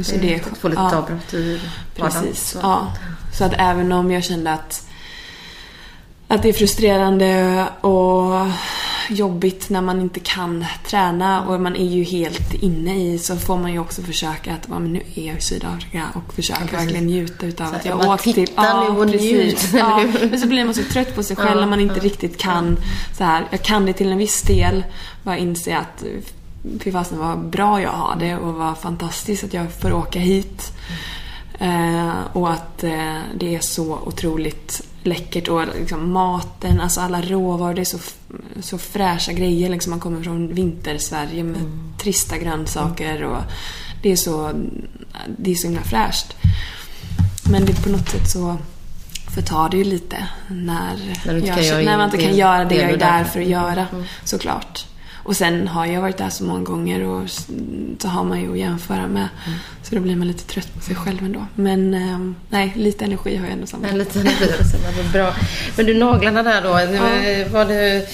[0.04, 1.60] Så det det är få lite ja, avbrott i
[1.98, 2.24] vardagen.
[2.24, 2.50] Precis.
[2.50, 2.60] Så.
[2.62, 2.94] Ja.
[3.38, 4.87] Så att även om jag kände att,
[6.28, 8.48] att det är frustrerande och
[9.10, 13.58] jobbigt när man inte kan träna och man är ju helt inne i så får
[13.58, 16.80] man ju också försöka att ja, men nu är jag i Sydafrika och försöka precis.
[16.80, 18.34] verkligen njuta utav Så att jag åkt till...
[18.34, 21.68] titta nu och njut, Ja, men så blir man så trött på sig själv när
[21.68, 22.78] man inte riktigt kan
[23.18, 24.84] så här, jag kan det till en viss del.
[25.24, 26.04] Bara inse att
[26.80, 30.72] fy fasen vad bra jag har det och vad fantastiskt att jag får åka hit.
[31.60, 37.74] Eh, och att eh, det är så otroligt läckert och liksom maten, alltså alla råvaror,
[37.74, 37.98] det är så,
[38.62, 39.70] så fräscha grejer.
[39.70, 41.62] Liksom man kommer från vintersverige med
[41.98, 43.42] trista grönsaker och
[44.02, 44.52] det är så,
[45.38, 46.36] det är så himla fräscht.
[47.52, 48.58] Men det på något sätt så
[49.36, 50.96] förtar det ju lite när,
[51.26, 53.88] När jag, när man inte kan göra det jag är är där för att göra.
[53.92, 54.04] Mm.
[54.24, 54.86] Såklart.
[55.28, 57.30] Och sen har jag varit där så många gånger och
[58.00, 59.28] så har man ju att jämföra med.
[59.48, 59.60] Mm.
[59.84, 61.46] Så då blir man lite trött på sig själv ändå.
[61.56, 62.20] Men eh,
[62.50, 63.92] nej, lite energi har jag ändå samlat.
[63.92, 65.34] En liten rörelse, men vad bra.
[65.78, 66.70] Men du, naglarna där då.
[66.70, 67.46] Ja.
[67.52, 68.06] Var det...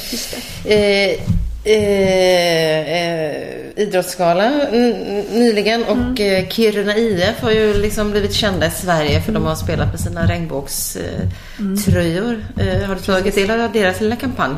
[0.66, 1.20] Eh,
[1.66, 3.34] eh, eh,
[3.76, 9.32] idrottsgala n- nyligen och eh, Kiruna IF har ju liksom blivit kända i Sverige för
[9.32, 12.46] de har spelat med sina regnbågströjor.
[12.60, 14.54] Eh, har du tagit del av deras lilla kampanj?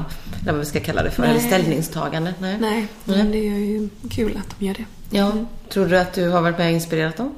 [0.45, 1.43] Eller vad vi ska kalla det för, eller Nej.
[1.47, 2.33] ställningstagande?
[2.39, 2.57] Nej.
[2.59, 4.85] Nej, men det är ju kul att de gör det.
[5.17, 5.31] Ja.
[5.69, 7.35] Tror du att du har varit med och inspirerat dem?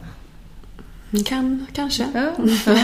[1.26, 2.05] Kan, kanske.
[2.14, 2.32] Ja.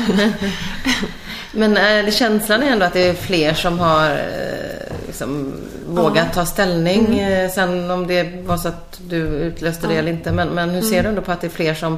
[1.52, 1.74] Men
[2.06, 5.54] det känslan är ändå att det är fler som har eh, liksom,
[5.90, 7.20] vågat ta ställning.
[7.20, 10.32] eh, Sen om det var så att du utlöste det eller inte.
[10.32, 11.98] Men, men hur ser du ändå på att det är fler som,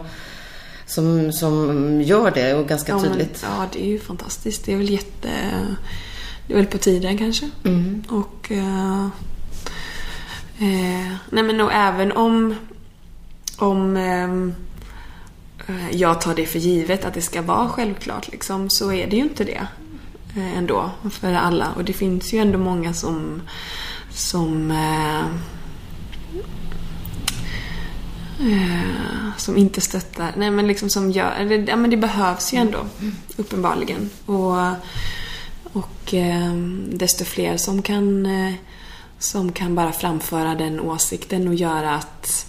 [0.86, 3.46] som, som gör det och ganska Ja, men, tydligt?
[3.58, 4.66] ja, det är ju fantastiskt.
[4.66, 5.30] Det är väl jätte...
[6.48, 7.50] Det är väl på tiden kanske.
[7.64, 8.04] Mm.
[8.10, 8.52] Och...
[8.52, 9.06] Eh,
[10.58, 12.56] eh, nej men och även om...
[13.58, 13.98] Om...
[13.98, 14.54] ehm,
[15.68, 19.16] eh, jag tar det för givet att det ska vara självklart liksom, så är det
[19.16, 19.68] ju inte det.
[20.36, 21.72] Eh, ändå, för alla.
[21.76, 23.42] Och det finns ju ändå många som...
[24.12, 24.72] Som...
[24.72, 25.26] Eh,
[28.52, 30.34] eh, som inte stöttar.
[30.38, 31.66] Nej men liksom som gör...
[31.68, 32.86] Ja men det behövs ju ändå.
[33.38, 34.10] Uppenbarligen.
[34.26, 34.56] Och...
[35.76, 36.54] Och eh,
[36.90, 38.54] desto fler som kan, eh,
[39.20, 42.48] som kan bara framföra den åsikten och göra att,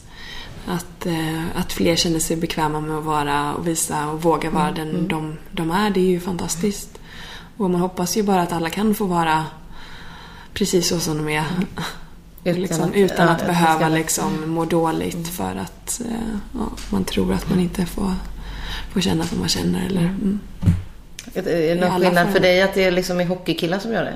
[0.66, 4.72] att, eh, att fler känner sig bekväma med att vara och visa och våga vara
[4.72, 5.90] den de, de är.
[5.90, 6.90] Det är ju fantastiskt.
[7.56, 9.44] Och man hoppas ju bara att alla kan få vara
[10.54, 11.44] precis så som de är.
[12.44, 16.70] Utan liksom, att- utan ja, att det behöva liksom må dåligt för att eh, ja,
[16.90, 18.12] man tror att man inte får,
[18.92, 19.86] får känna som man känner.
[19.86, 20.40] Eller, mm.
[21.34, 22.32] Är det någon skillnad fall.
[22.32, 24.14] för dig att det är liksom är hockeykillar som gör det?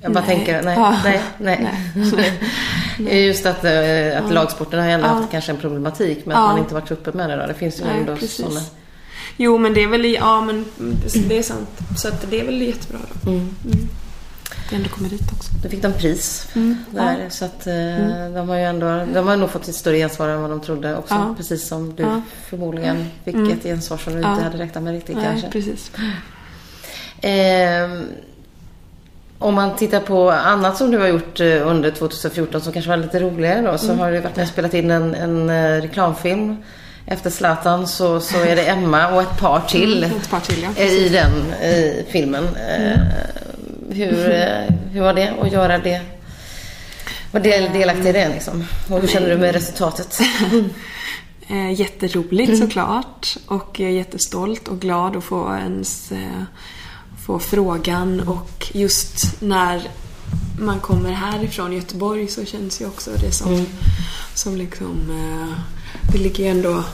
[0.00, 0.36] Jag bara Nej.
[0.36, 0.96] tänker, nej, Ja.
[1.38, 1.70] nej,
[2.98, 3.26] nej.
[3.26, 5.10] Just att, eh, att lagsporten har ändå Ja.
[5.12, 6.46] haft kanske en problematik med att Ja.
[6.46, 7.46] man inte varit uppe med det då.
[7.46, 8.60] Det finns ju Nej, ändå sådana.
[9.36, 10.04] Jo, men det är väl...
[10.14, 10.64] Ja, men
[11.28, 11.68] det är sant.
[11.96, 13.30] Så att det är väl jättebra då.
[13.30, 13.48] Mm.
[14.50, 15.50] Att vi ändå kommer dit också.
[15.62, 16.76] Då fick de pris Mm.
[16.90, 17.26] där.
[17.30, 20.40] Så att eh, de har ju ändå, de har nog fått ett större gensvar än
[20.40, 21.14] vad de trodde också.
[21.14, 21.34] Ja.
[21.36, 22.22] Precis som du Ja.
[22.48, 23.50] förmodligen fick Mm.
[23.52, 24.30] ett gensvar som du Ja.
[24.32, 25.50] inte hade räknat med riktigt Nej, kanske.
[25.50, 25.90] precis.
[27.20, 28.08] Ehm,
[29.38, 32.96] om man tittar på annat som du har gjort eh, under 2014 som kanske var
[32.96, 33.78] lite roligare då.
[33.78, 36.56] Så har du varit med och spelat in en, en eh, reklamfilm.
[37.06, 40.62] Efter Zlatan så, så är det Emma och ett par till Mm, ett par till,
[40.62, 40.82] ja.
[40.82, 41.30] eh, i den
[41.70, 42.44] i filmen.
[42.44, 43.00] Eh,
[43.90, 46.00] hur, eh, hur var det att göra det?
[47.30, 48.64] Var del, delaktig i det liksom?
[48.90, 50.20] Och hur känner du med resultatet?
[51.48, 53.36] Eh, jätteroligt såklart.
[53.46, 56.42] Och jag är jättestolt och glad att få ens eh,
[57.26, 58.20] få frågan.
[58.20, 59.88] Och just när
[60.60, 63.66] man kommer härifrån Göteborg så känns ju också det som,
[64.34, 65.10] som liksom...
[65.10, 65.58] Eh,
[66.12, 66.84] det ligger ju ändå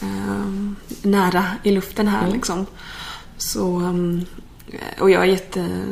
[0.00, 0.72] eh,
[1.02, 2.66] nära i luften här liksom.
[3.36, 3.76] Så...
[3.76, 4.24] mm,
[5.00, 5.86] och jag är jätte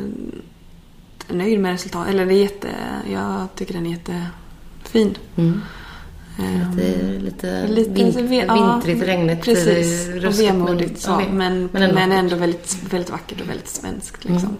[1.27, 2.13] nöjd med resultatet.
[2.13, 2.69] Eller det är jätte...
[3.11, 5.17] Jag tycker den är jättefin.
[5.35, 5.61] Mm.
[6.39, 11.09] Ehm, Det är lite, Lite vin, ja, vintrigt, regnigt, Precis, eh, och ruskigt, vemodigt så.
[11.11, 12.13] ja, Men, men, men ändå vackert.
[12.19, 14.25] ändå väldigt, väldigt vackert och väldigt svenskt.
[14.25, 14.57] Liksom.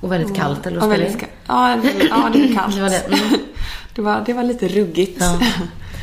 [0.00, 1.22] Och väldigt kallt eller och vad väldigt.
[1.46, 1.70] Ja,
[2.10, 2.74] ja, det var kallt.
[2.76, 3.06] Det var det.
[3.06, 3.18] Mm.
[3.94, 5.16] det, var, det var lite ruggigt.
[5.20, 5.38] Ja.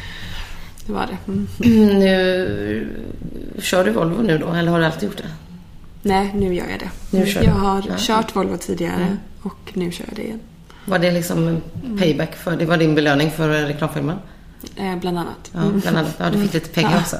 [0.86, 1.18] det var det.
[1.32, 1.48] Mm.
[2.00, 2.88] Nu
[3.60, 5.30] kör du Volvo nu då, eller har du alltid gjort det?
[6.02, 7.18] Nej, nu gör jag det.
[7.18, 7.60] Nu kör jag du.
[7.60, 7.94] har Ja.
[7.98, 9.18] kört Volvo tidigare Mm.
[9.42, 10.40] och nu kör jag det igen.
[10.86, 11.62] Var det liksom
[12.00, 14.18] payback för, det var din belöning för reklamfilmen?
[14.76, 15.52] Eh, bland annat.
[15.52, 16.16] Ja, bland annat.
[16.18, 17.18] Ja, du fick lite pengar också.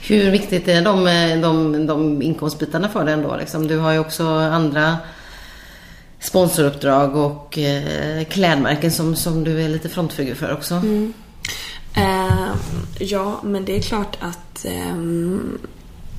[0.00, 1.04] Hur viktigt är de,
[1.42, 3.36] de, de inkomstbitarna för dig ändå?
[3.36, 3.66] Liksom?
[3.66, 4.96] Du har ju också andra
[6.20, 10.74] sponsoruppdrag och eh, klädmärken som, som du är lite frontfigur för också.
[10.74, 11.12] Mm.
[11.94, 12.54] Eh,
[12.98, 14.96] ja, men det är klart att eh,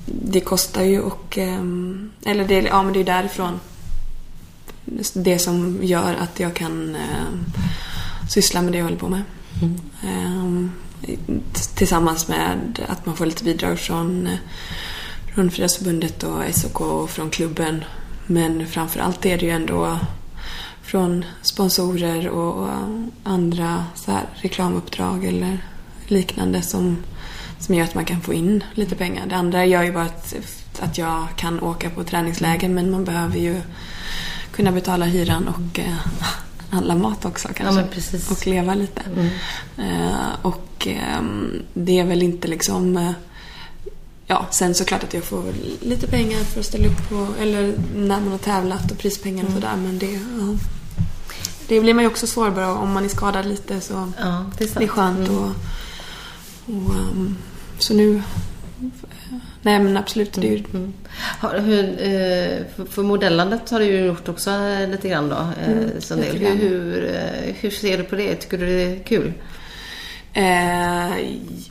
[0.05, 1.37] det kostar ju och...
[1.37, 1.63] Eh,
[2.25, 3.59] eller det, ja, men det är därifrån
[5.13, 7.45] det som gör att jag kan ehm,
[8.29, 9.21] syssla med det jag håller på med.
[9.61, 10.71] Mm.
[11.75, 14.29] Tillsammans med att man får lite bidrag från,
[15.35, 17.83] från Friidrottsförbundet och SOK och från klubben.
[18.27, 19.99] Men framförallt är det ju ändå
[20.81, 22.69] från sponsorer och
[23.23, 25.57] andra så här, reklamuppdrag eller
[26.07, 26.97] liknande som,
[27.59, 29.25] som gör att man kan få in lite pengar.
[29.25, 30.35] Det andra gör ju bara att,
[30.79, 33.61] att jag kan åka på träningsläger men man behöver ju
[34.51, 35.95] kunna betala hyran och eh,
[36.69, 37.81] handla mat också kanske.
[38.13, 39.01] Ja, och leva lite.
[39.01, 39.29] Mm.
[39.77, 41.21] Eh, och eh,
[41.73, 42.97] det är väl inte liksom...
[42.97, 43.11] Eh,
[44.27, 45.43] ja, sen såklart att jag får
[45.81, 49.49] lite pengar för att ställa upp på, eller när man har tävlat och prispengar och
[49.49, 49.61] mm.
[49.61, 49.75] sådär.
[49.75, 50.57] Men det, ja.
[51.67, 54.79] det blir man ju också sårbar om man är skadad lite så ja, det, är
[54.79, 55.29] det är skönt.
[55.29, 55.37] Mm.
[55.37, 55.51] Och,
[56.65, 57.37] och um,
[57.79, 58.21] så nu
[59.61, 60.33] Nej men absolut.
[60.33, 60.63] Det ju...
[60.73, 60.93] mm.
[61.41, 64.51] hur, eh, för modellandet har du ju gjort också
[64.91, 65.35] lite grann då.
[65.35, 68.35] Eh, mm, hur, hur, eh, hur, ser du på det?
[68.35, 69.33] Tycker du det är kul?
[70.33, 71.19] Eh,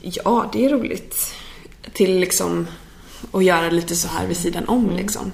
[0.01, 1.33] ja, det är roligt.
[1.93, 2.67] Till liksom
[3.31, 4.97] att göra lite så här vid sidan om mm.
[4.97, 5.31] liksom.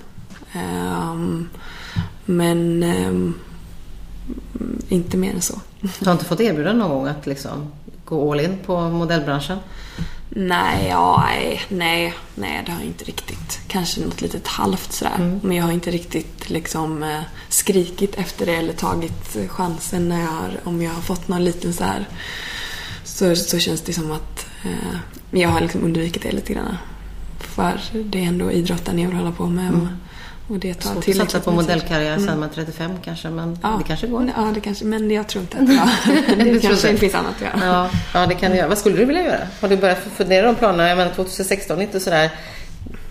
[0.53, 1.16] Eh,
[2.26, 3.32] men eh,
[4.89, 5.60] inte mer än så.
[5.99, 7.72] Du har inte fått erbjudande någon gång att liksom
[8.06, 9.58] gå all in på modellbranschen?
[10.38, 11.29] Nej, ja,
[11.69, 13.59] nej, nej, det har jag inte riktigt.
[13.67, 15.15] Kanske något litet halvt sådär.
[15.15, 15.39] Mm.
[15.43, 20.27] Men jag har inte riktigt liksom eh, skrikit efter det eller tagit chansen när jag
[20.27, 22.05] har, om jag har fått någon liten så här
[23.03, 24.97] så, så känns det som att eh,
[25.31, 26.77] jag har liksom undvikit det lite grann.
[27.39, 29.67] För det är ändå idrotten jag vill hålla på med.
[29.67, 29.88] Mm.
[30.47, 32.27] Och det tar Svårt att satsa på modellkarriär mm.
[32.27, 33.75] sen med 35 kanske, men ja.
[33.77, 34.31] det kanske går.
[34.37, 35.89] Ja, det kanske, men jag tror inte att ja,
[36.37, 37.59] det kanske det finns annat att göra.
[37.65, 38.67] Ja, ja, det kan du göra.
[38.67, 39.47] Vad skulle du vilja göra?
[39.61, 40.89] Har du börjat fundera de planerna?
[40.89, 42.31] Jag menar 2016 är inte sådär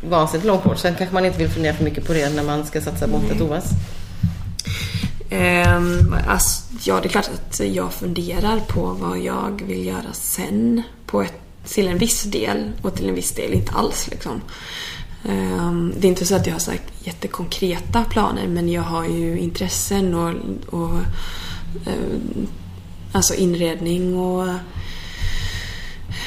[0.08, 0.78] vansinnigt långt bort.
[0.78, 3.30] Sen kanske man inte vill fundera för mycket på det när man ska satsa mot
[3.30, 3.64] ett OS.
[5.30, 10.82] Um, alltså, ja, det är klart att jag funderar på vad jag vill göra sen.
[11.06, 14.08] På ett, till en viss del och till en viss del inte alls.
[14.10, 14.40] Liksom.
[15.24, 19.38] Ehm, det är inte så att jag har sagt jättekonkreta planer men jag har ju
[19.38, 20.34] intressen och,
[20.66, 20.96] och
[21.86, 22.18] eh,
[23.12, 24.48] alltså inredning och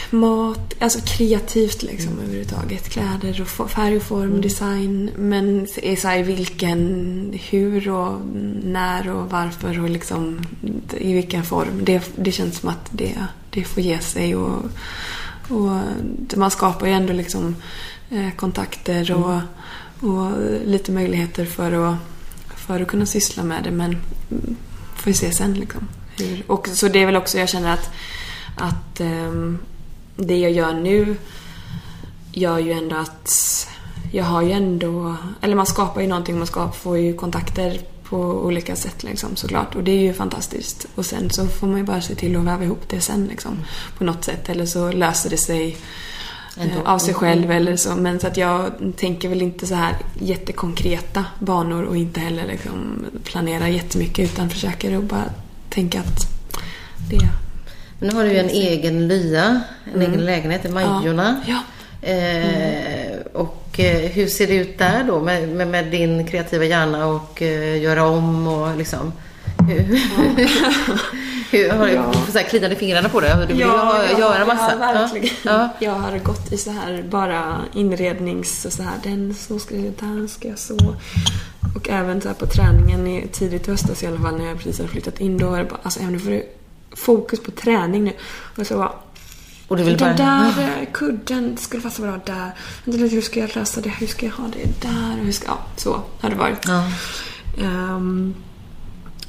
[0.09, 2.23] mat, alltså kreativt liksom mm.
[2.23, 2.89] överhuvudtaget.
[2.89, 4.41] Kläder och färg och form, mm.
[4.41, 5.09] design.
[5.15, 5.67] Men
[5.97, 8.21] så här, vilken, hur och
[8.63, 10.41] när och varför och liksom
[10.97, 11.85] i vilken form.
[11.85, 13.15] Det, det känns som att det,
[13.49, 14.63] det får ge sig och,
[15.49, 15.71] och
[16.35, 17.55] man skapar ju ändå liksom
[18.35, 20.15] kontakter och, mm.
[20.15, 20.31] och
[20.65, 21.97] lite möjligheter för att,
[22.55, 23.71] för att kunna syssla med det.
[23.71, 23.97] Men
[24.95, 25.87] får vi se sen liksom.
[26.17, 27.89] Hur, och, så det är väl också, jag känner att,
[28.55, 29.59] att um,
[30.15, 31.15] det jag gör nu
[32.31, 33.67] gör ju ändå att
[34.11, 38.17] jag har ju ändå, eller man skapar ju någonting, man skapar, får ju kontakter på
[38.17, 39.75] olika sätt liksom såklart.
[39.75, 40.87] Och det är ju fantastiskt.
[40.95, 43.57] Och sen så får man ju bara se till att väva ihop det sen liksom.
[43.97, 44.49] På något sätt.
[44.49, 45.77] Eller så löser det sig
[46.59, 46.75] Ändå.
[46.85, 47.95] av sig själv eller så.
[47.95, 53.05] Men så att jag tänker väl inte så här jättekonkreta banor och inte heller liksom
[53.23, 55.29] planera jättemycket utan försöker att bara
[55.69, 56.37] tänka att
[57.09, 57.29] det
[57.99, 59.61] Men nu har du ju en egen lya,
[59.93, 60.11] en mm.
[60.11, 61.41] egen lägenhet i Majorna.
[61.47, 61.53] Ja.
[61.53, 61.61] ja.
[62.01, 67.05] Eh, och eh, hur ser det ut där då med, med, med din kreativa hjärna
[67.05, 69.13] och eh, göra om och liksom?
[69.67, 69.83] Hur,
[71.51, 72.13] Hur, har ja.
[72.25, 73.37] du så här, kliade fingrarna på det?
[73.39, 74.71] Du vill ja, ju göra massa.
[74.71, 75.35] Ja, verkligen.
[75.43, 75.69] Ja.
[75.79, 78.93] Jag har gått i så här bara inrednings och så här.
[79.03, 80.77] Den så ska jag, där ska jag så.
[81.75, 84.77] Och även så här på träningen tidigt i höstas i alla fall när jag precis
[84.77, 85.37] hade flyttat in.
[85.37, 86.45] Då var det bara, alltså nu får du
[86.95, 88.13] fokus på träning nu.
[88.57, 88.91] Och så bara,
[89.67, 90.13] och du vill bara...
[90.13, 92.51] Den där eh, kudden skulle passa bra där.
[92.85, 93.89] Hur ska jag lösa det?
[93.89, 95.23] Hur ska jag ha det där?
[95.23, 95.47] Hur ska...
[95.47, 96.67] Ja, så har det varit.
[96.67, 96.83] Ja.
[97.61, 98.35] Um,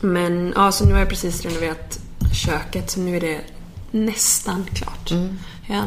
[0.00, 1.98] men ja, så nu har jag precis renoverat
[2.34, 3.40] köket så nu är det
[3.90, 5.10] nästan klart.
[5.10, 5.38] Mm.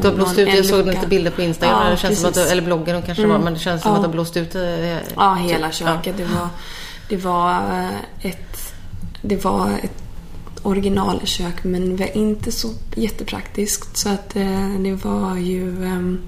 [0.02, 2.36] Du har blåst ut, jag såg lite bilder på Instagram, ja, det känns som att,
[2.36, 3.36] eller bloggen kanske mm.
[3.36, 3.96] var, men det känns som ja.
[3.96, 4.54] att du har blåst ut.
[4.54, 5.76] Eh, ja, hela typ.
[5.76, 6.14] köket.
[6.18, 6.24] Ja.
[6.24, 6.48] Det var,
[7.08, 8.74] det var eh, ett,
[9.22, 10.02] det var ett
[10.62, 13.96] originalkök men var inte så jättepraktiskt.
[13.96, 16.20] Så att eh, det var ju um,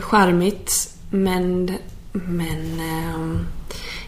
[0.00, 1.76] charmigt men,
[2.12, 2.80] men
[3.14, 3.46] um,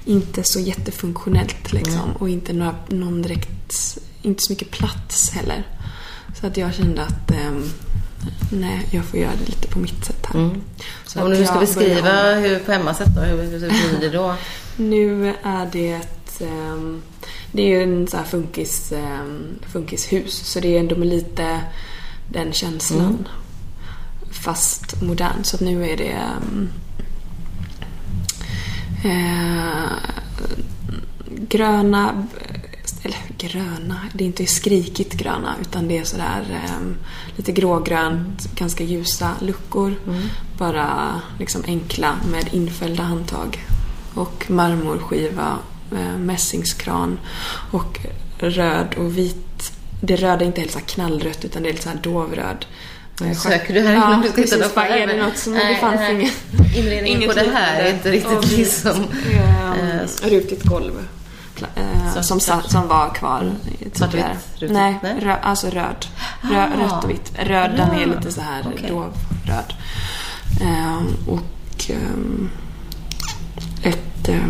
[0.04, 2.02] inte så jättefunktionellt liksom.
[2.04, 2.16] Mm.
[2.18, 3.98] Och inte några, någon direkt,
[4.28, 5.66] inte så mycket plats heller.
[6.40, 7.52] Så att jag kände att eh,
[8.52, 10.40] nej, jag får göra det lite på mitt sätt här.
[10.40, 10.60] Mm.
[11.06, 12.40] Så om du ska beskriva börjar...
[12.40, 14.34] hur på hemmasätt då, hur, hur blir det då?
[14.76, 16.00] nu är det
[16.40, 17.02] um,
[17.52, 20.34] det är ju en sån här funkis, um, funkishus.
[20.34, 21.60] Så det är ändå med lite
[22.32, 23.00] den känslan.
[23.00, 23.24] Mm.
[24.30, 25.44] Fast modern.
[25.44, 26.70] Så att nu är det um,
[29.04, 29.92] uh,
[31.28, 32.26] gröna
[33.08, 36.96] eller gröna, det är inte skrikigt gröna utan det är sådär um,
[37.36, 39.94] lite grågrönt, ganska ljusa luckor.
[40.06, 40.22] Mm.
[40.58, 43.64] Bara liksom enkla med infällda handtag.
[44.14, 45.58] Och marmorskiva,
[45.92, 47.18] uh, mässingskran
[47.70, 47.98] och
[48.38, 49.72] röd och vit.
[50.00, 52.66] Det röda är inte helt så knallrött utan det är lite så här dovröd.
[53.34, 55.80] Söker du här ja, innan du ska hitta något är det något som nej, det
[55.80, 56.76] fanns nej, inget.
[56.76, 59.06] Inredningen på det här är inte riktigt liksom...
[59.34, 60.92] Ja, äh, rutigt golv
[61.74, 63.52] eh, som, som var kvar
[63.92, 64.36] tidigare.
[64.54, 65.20] Rutigt, Nej, Nej?
[65.20, 66.06] Rö, alltså röd.
[66.40, 66.80] Rö, ah.
[66.80, 67.32] Rött och vitt.
[67.38, 68.88] Röd, den är lite så här okay.
[68.90, 69.74] dovröd.
[70.60, 72.48] Eh, och eh,
[73.82, 74.46] ett eh,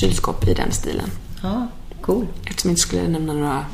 [0.00, 1.10] kylskåp i den stilen.
[1.42, 1.66] Ja,
[2.00, 2.26] cool.
[2.44, 3.64] Eftersom jag inte skulle nämna några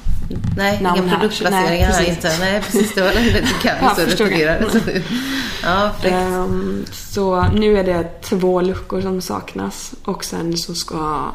[0.57, 2.38] Nej, namn inga produktplaceringar här inte.
[2.40, 2.94] Nej, precis.
[2.94, 4.66] Det var lite så returerar
[5.62, 11.30] Ja, um, Så nu är det två luckor som saknas och sen så ska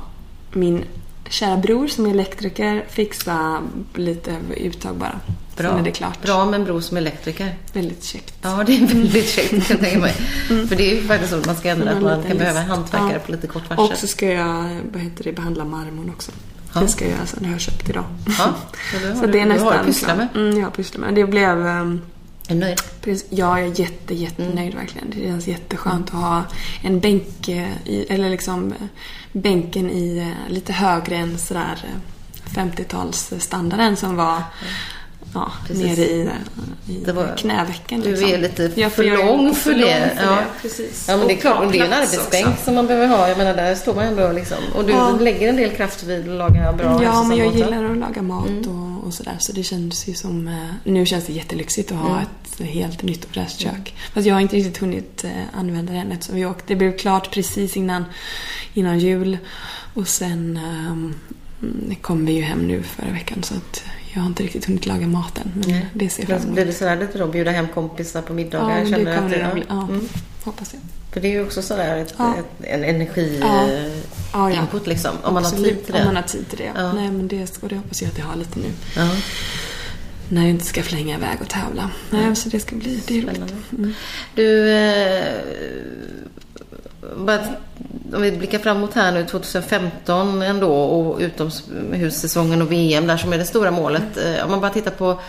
[0.58, 0.84] min
[1.30, 3.62] kära bror som är elektriker fixa
[3.93, 5.20] lite uttag bara.
[5.58, 5.70] Bra.
[5.70, 6.22] Sen är det klart.
[6.22, 7.55] Bra med en bror som är elektriker.
[7.74, 8.34] Väldigt käckt.
[8.41, 10.16] Ja, det är väldigt käckt kan jag tänka mig.
[10.49, 10.68] Mm.
[10.68, 12.68] För det är ju faktiskt så att man ska ändra att man kan behöva en
[12.68, 13.20] hantverkare ja.
[13.20, 13.86] på lite kort varsel.
[13.86, 16.32] Och så ska jag vad heter det, behandla marmorn också.
[16.74, 16.80] Ja.
[16.80, 18.03] Det ska jag göra sen, jag har köpt idag.
[18.26, 18.53] Ja,
[18.91, 19.72] så, så det, det är nästan...
[19.72, 20.28] Du har pysslat med?
[20.36, 21.16] Mm, jag har pysslat med.
[21.16, 21.58] Det blev...
[21.58, 22.01] Um,
[22.48, 22.82] är du nöjd?
[23.30, 24.78] Ja, jag är jätte, jättenöjd mm.
[24.78, 25.10] verkligen.
[25.10, 26.43] Det känns jätteskönt att ha
[26.84, 28.74] en bänk i, eller liksom
[29.32, 31.86] bänken i eh, lite högre än sådär
[32.45, 34.41] 50-talsstandarden som var
[35.34, 36.30] ja, nere i,
[36.88, 38.01] i var, knävecken.
[38.01, 38.28] Liksom.
[38.28, 40.11] Du är lite för, för lång för, för det.
[40.17, 40.36] För ja.
[40.36, 41.05] det precis.
[41.09, 41.65] Ja, men det är klart.
[41.65, 42.63] Och det är en arbetsbänk också.
[42.63, 43.28] som man behöver ha.
[43.30, 44.57] Jag menar, där står man ändå liksom.
[44.75, 45.17] Och du ja.
[45.19, 48.47] lägger en del kraft vid att laga bra Ja, men jag gillar att laga mat
[48.47, 48.69] mm.
[48.69, 49.36] och, och sådär.
[49.39, 50.47] Så det känns ju som...
[50.47, 50.53] Eh,
[50.84, 52.23] nu känns det jättelyxigt att ha mm.
[52.23, 53.73] ett helt nytt och fräscht kök.
[53.73, 53.84] Mm.
[54.13, 56.63] Fast jag har inte riktigt hunnit eh, använda det än eftersom vi åkte.
[56.67, 58.05] Det blev klart precis innan,
[58.73, 59.38] innan jul.
[59.93, 60.59] Och sen
[60.89, 61.15] um,
[62.01, 63.84] kom vi ju hem nu förra veckan så att
[64.18, 65.51] jag har inte riktigt hunnit laga maten.
[65.55, 65.86] Men Nej.
[65.93, 66.53] det ser fram emot.
[66.53, 67.28] Blir det sådär lite då?
[67.28, 68.78] Bjuda hem kompisar på middagar?
[68.78, 69.63] Ja, det kommer att, det bli.
[69.70, 70.09] Ja, mm.
[70.43, 70.82] hoppas jag.
[71.11, 72.36] För det är ju också sådär ett, ja.
[72.38, 73.43] ett, en energi-input
[74.34, 74.49] ja.
[74.51, 75.11] ja, liksom.
[75.24, 75.99] Om man har tid till det.
[75.99, 76.72] Om man har tid till det.
[76.76, 76.93] Ja.
[76.93, 78.72] Nej, men det, och det hoppas jag att jag har lite nu.
[78.95, 79.09] Ja.
[80.30, 81.89] När jag inte ska flänga iväg och tävla.
[82.09, 83.53] Nej, så det ska bli det är roligt.
[83.72, 83.93] Mm.
[84.36, 85.41] Du, eh,
[87.18, 87.47] bara,
[88.14, 93.38] om vi blickar framåt här nu 2015 ändå och utomhussäsongen och VM där som är
[93.38, 94.18] det stora målet.
[94.18, 94.45] Mm.
[94.45, 95.20] Om man bara tittar på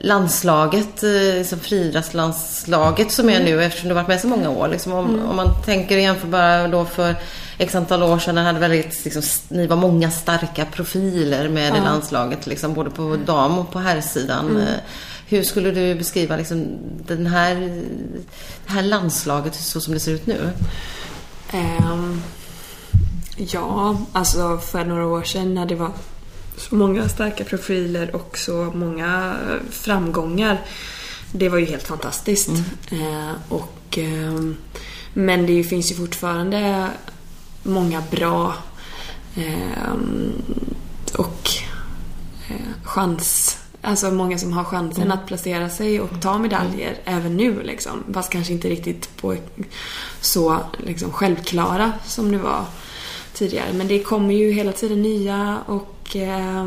[0.00, 3.44] landslaget, eh, liksom friidrottslandslaget som är mm.
[3.44, 4.68] nu eftersom du har varit med så många år.
[4.68, 5.28] Liksom om, mm.
[5.28, 7.14] om man tänker jämför bara då för
[7.58, 11.84] x antal år sedan, hade väldigt, liksom, ni var många starka profiler med ja.
[11.84, 14.50] landslaget, liksom, både på dam och på herrsidan.
[14.50, 14.62] Mm.
[14.62, 14.80] Eh,
[15.28, 16.66] hur skulle du beskriva liksom,
[17.06, 17.82] den här,
[18.66, 20.50] det här landslaget så som det ser ut nu?
[21.52, 22.22] Um,
[23.36, 25.92] ja, alltså för några år sedan när det var
[26.56, 30.60] så många starka profiler och så många eh, framgångar.
[31.32, 32.48] Det var ju helt fantastiskt.
[32.48, 33.02] Mm.
[33.02, 34.52] Uh, och, uh,
[35.12, 36.88] men det finns ju fortfarande
[37.62, 38.54] många bra
[39.38, 39.94] uh,
[41.16, 41.48] och
[42.84, 45.18] chans Alltså många som har chansen mm.
[45.18, 47.18] att placera sig och ta medaljer mm.
[47.18, 48.04] även nu liksom.
[48.12, 49.36] Fast kanske inte riktigt på
[50.20, 52.64] så liksom, självklara som det var
[53.32, 53.72] tidigare.
[53.72, 56.60] Men det kommer ju hela tiden nya och eh,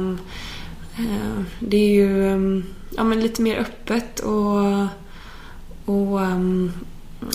[0.97, 2.63] eh, det är ju eh,
[2.95, 4.87] ja, men lite mer öppet och,
[5.85, 6.71] och ehm,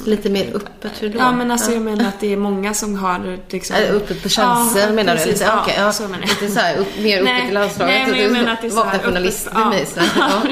[0.04, 1.18] Lite mer öppet, hur då?
[1.18, 3.76] Ja, men alltså jag menar att det är många som har liksom...
[3.76, 5.24] Öppet på chanser ja, menar du?
[5.24, 6.28] Lite, ja, okay, ja, så menar jag.
[6.28, 7.94] Lite så här, upp, mer öppet i landslaget.
[7.94, 9.86] Nej, men jag menar att det är så här journalist med mig.
[9.86, 10.42] Så ja.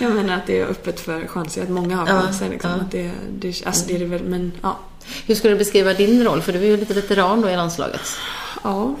[0.00, 2.48] jag menar att det är öppet för chanser, att många har chanser.
[2.48, 4.78] Liksom, att det, det, alltså det är det väl, men ja.
[5.26, 6.42] Hur skulle du beskriva din roll?
[6.42, 8.00] För du är ju lite veteran då i landslaget.
[8.64, 8.94] Ja.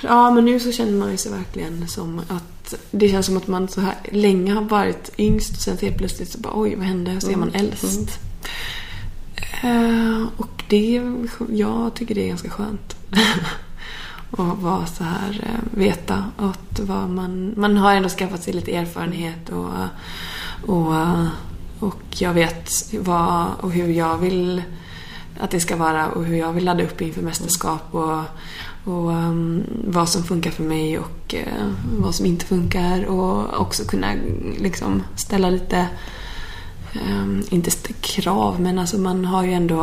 [0.00, 3.46] Ja, men nu så känner man ju sig verkligen som att det känns som att
[3.46, 6.86] man så här länge har varit yngst och sen helt plötsligt så bara oj, vad
[6.86, 7.20] hände?
[7.20, 7.60] Så är man mm.
[7.60, 8.18] äldst.
[9.62, 12.96] Eh, och det, liksom- jag tycker det är ganska skönt.
[14.30, 18.76] att vara så här, eh, veta att vad man, man har ändå skaffat sig lite
[18.76, 19.70] erfarenhet och,
[20.66, 20.94] och,
[21.80, 22.70] och jag vet
[23.00, 24.62] vad och hur jag vill
[25.40, 28.20] att det ska vara och hur jag vill ladda upp inför mästerskap och,
[28.84, 33.84] och um, vad som funkar för mig och uh, vad som inte funkar och också
[33.84, 34.12] kunna
[34.58, 35.88] liksom ställa lite,
[37.50, 37.70] inte
[38.00, 39.82] krav men alltså man har ju ändå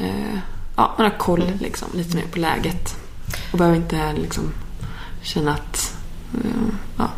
[0.00, 0.38] uh,
[0.76, 1.58] ja, man har koll mm.
[1.60, 2.96] liksom, lite mer på läget
[3.52, 4.52] och behöver inte liksom
[5.22, 5.94] känna att
[6.34, 7.08] uh, ja,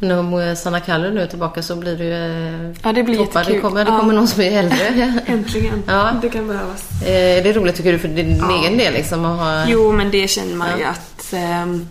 [0.00, 3.40] men om Sanna Kallur nu är tillbaka så blir det ju Ja, det blir toppar.
[3.40, 3.54] jättekul.
[3.54, 4.20] Det kommer, det kommer ja.
[4.20, 5.20] någon som är äldre.
[5.26, 5.82] Äntligen.
[5.86, 6.12] Ja.
[6.22, 7.02] Det kan behövas.
[7.02, 8.60] Eh, det är roligt tycker du för din ja.
[8.60, 9.64] egen del liksom att ha...
[9.68, 11.88] Jo, men det känner man ju att um,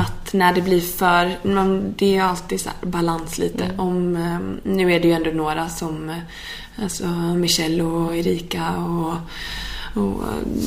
[0.00, 1.38] att när det blir för...
[1.96, 3.64] Det är alltid så balans lite.
[3.64, 3.80] Mm.
[3.80, 6.20] Om, um, nu är det ju ändå några som
[6.82, 9.14] alltså Michelle och Erika och,
[10.02, 10.24] och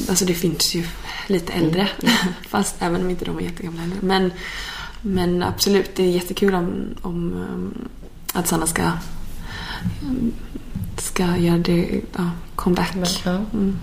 [0.09, 0.83] alltså det finns ju
[1.27, 1.87] lite äldre.
[2.01, 2.15] Mm.
[2.47, 3.97] Fast även om inte de är jättegamla heller.
[4.01, 4.31] Men
[5.01, 7.87] men absolut, det är jättekul om, om um,
[8.33, 8.91] att Sanna ska,
[10.97, 12.95] ska göra det, ja, comeback.
[13.25, 13.77] Mm.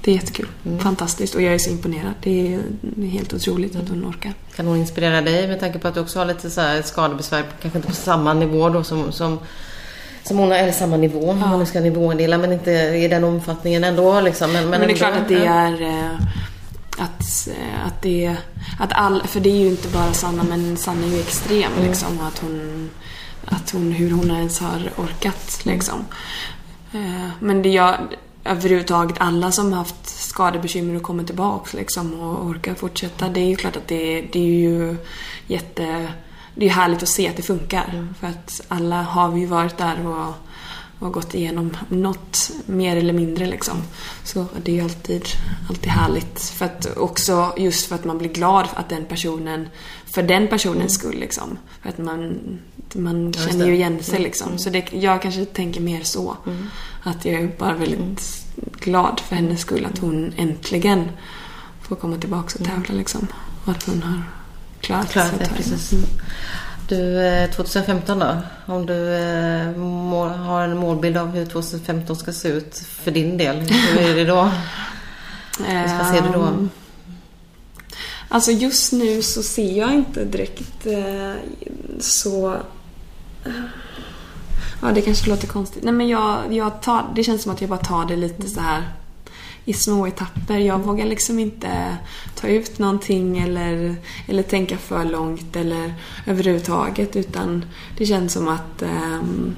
[0.00, 0.48] Det är jättekul.
[0.66, 0.78] Mm.
[0.78, 1.34] Fantastiskt.
[1.34, 2.14] Och jag är så imponerad.
[2.22, 2.62] Det är,
[3.06, 4.32] helt otroligt att hon orkar.
[4.56, 7.44] Kan hon inspirera dig med tanke på att du också har lite så här skadebesvär,
[7.62, 9.38] kanske inte på samma nivå då som, som
[10.22, 11.30] som hon har, eller samma nivå, ja.
[11.30, 14.20] om man nu ska nivådela, men inte i den omfattningen ändå.
[14.20, 14.52] Liksom.
[14.52, 16.12] Men, men, men det är klart att det är eh,
[16.98, 18.36] att, eh, att det
[18.78, 21.88] att all, för det är ju inte bara Sanna men Sanna är ju extrem mm.
[21.88, 22.90] liksom att hon,
[23.44, 26.04] att hon, hur hon ens har orkat liksom.
[26.92, 27.96] Eh, men det jag,
[28.50, 33.28] överhuvudtaget alla som haft skadebekymmer och kommer tillbaks liksom och orkar fortsätta.
[33.28, 34.96] Det är ju klart att det, det är ju
[35.46, 36.12] jätte...
[36.54, 37.90] Det är härligt att se att det funkar.
[37.92, 38.14] Mm.
[38.20, 40.34] För att alla har vi ju varit där och
[41.00, 43.76] och gått igenom något mer eller mindre liksom.
[44.24, 45.24] Så det är ju alltid,
[45.68, 46.40] alltid härligt.
[46.40, 49.68] För att också just för att man blir glad att den personen,
[50.12, 51.58] för den personens skull liksom.
[51.82, 52.38] För att man,
[52.94, 54.22] man känner ju igen sig mm.
[54.22, 54.46] liksom.
[54.46, 54.58] Mm.
[54.58, 56.36] Så det, jag kanske tänker mer så.
[56.46, 56.66] Mm.
[57.02, 58.16] Att jag är bara väldigt mm.
[58.72, 61.08] glad för hennes skull att hon äntligen
[61.82, 63.26] får komma tillbaka och tävla liksom.
[63.64, 64.22] Och att hon har
[64.80, 65.48] klarat, klarat sig.
[65.56, 65.92] Precis.
[66.88, 68.40] Du, 2015 eh, då?
[68.74, 73.56] Om du eh, har en målbild av hur 2015 ska se ut för din del,
[73.56, 74.50] hur är det då?
[75.98, 76.68] Vad ser du då?
[78.32, 81.34] Alltså just nu så ser jag inte direkt eh,
[82.00, 82.56] så...
[84.82, 85.82] Ja, det kanske låter konstigt.
[85.84, 88.60] Nej men jag, jag tar, det känns som att jag bara tar det lite så
[88.60, 88.88] här
[89.64, 90.58] i små etapper.
[90.58, 91.96] Jag vågar liksom inte
[92.34, 95.94] ta ut någonting eller, eller tänka för långt eller
[96.26, 97.64] överhuvudtaget utan
[97.98, 99.56] det känns som att, ähm,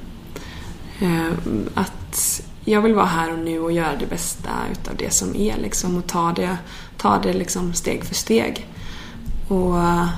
[1.00, 1.32] äh,
[1.74, 5.56] att jag vill vara här och nu och göra det bästa utav det som är
[5.58, 6.56] liksom och ta det,
[7.02, 8.66] ta det liksom steg för steg.
[9.48, 10.08] Och, äh,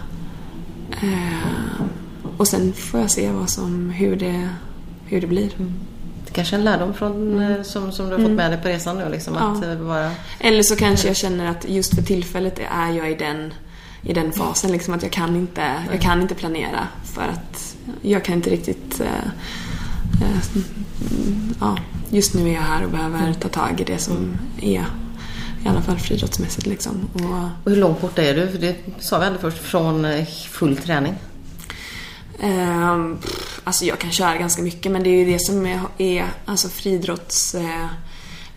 [2.37, 4.49] och sen får jag se vad som, hur, det,
[5.07, 5.51] hur det blir.
[5.59, 5.75] Mm
[6.35, 7.53] kanske en lärdom från, mm.
[7.53, 8.37] Eh, som, som du har fått mm.
[8.37, 9.09] med dig på resan nu.
[9.09, 9.73] Liksom, ja.
[9.73, 10.11] att vara...
[10.39, 13.55] Eller så kanske jag känner att just för tillfället är jag i den,
[14.03, 14.73] i den fasen.
[14.73, 19.01] Liksom, att jag kan, inte, jag kan inte planera för att jag kan inte riktigt...
[19.01, 19.07] Äh,
[20.23, 20.63] äh,
[21.61, 21.77] ja,
[22.11, 24.85] just nu är jag här och behöver ta tag i det som är
[25.65, 26.67] i alla fall friidrottsmässigt.
[26.67, 27.09] Liksom.
[27.15, 28.49] Och, och hur långt borta är du?
[28.49, 29.59] För det sa vi aldrig först.
[29.59, 30.07] Från
[30.51, 31.15] full träning?
[32.43, 33.19] Um,
[33.65, 36.69] alltså jag kan köra ganska mycket men det är ju det som är, är alltså
[36.69, 37.87] friidrotts eh,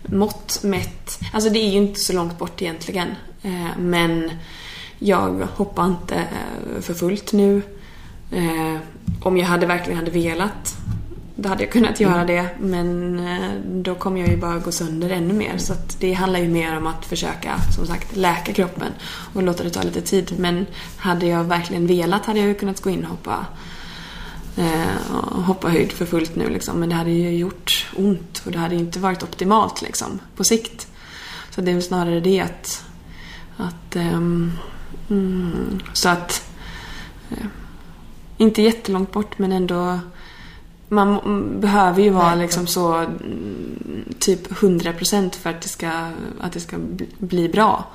[0.02, 1.20] mått mätt.
[1.32, 3.08] Alltså det är ju inte så långt bort egentligen.
[3.42, 4.30] Eh, men
[4.98, 7.62] jag hoppar inte eh, för fullt nu.
[8.32, 8.80] Eh,
[9.22, 10.76] om jag hade verkligen hade velat
[11.40, 15.10] då hade jag kunnat göra det men eh, då kommer jag ju bara gå sönder
[15.10, 15.58] ännu mer.
[15.58, 18.92] Så det handlar ju mer om att försöka, som sagt, läka kroppen
[19.34, 20.34] och låta det ta lite tid.
[20.38, 20.66] Men
[20.96, 23.46] hade jag verkligen velat hade jag ju kunnat gå in och hoppa,
[24.56, 25.14] eh,
[25.44, 26.80] hoppa höjd för fullt nu liksom.
[26.80, 30.44] Men det hade ju gjort ont och det hade ju inte varit optimalt liksom, på
[30.44, 30.88] sikt.
[31.50, 32.84] Så det är väl snarare det att...
[33.56, 34.14] att eh,
[35.10, 36.50] mm, så att...
[37.30, 37.46] Eh,
[38.36, 39.98] inte jättelångt bort men ändå
[40.88, 45.90] man behöver ju vara liksom så mm, typ 100% för att det ska,
[46.40, 46.76] att det ska
[47.18, 47.86] bli bra.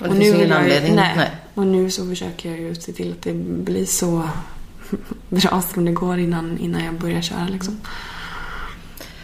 [0.00, 0.94] Och, och nu ingen anledning?
[0.94, 1.12] Nej.
[1.16, 1.30] nej.
[1.54, 4.22] Och nu så försöker jag ju se till att det blir så
[5.28, 7.80] bra som det går innan, innan jag börjar köra liksom.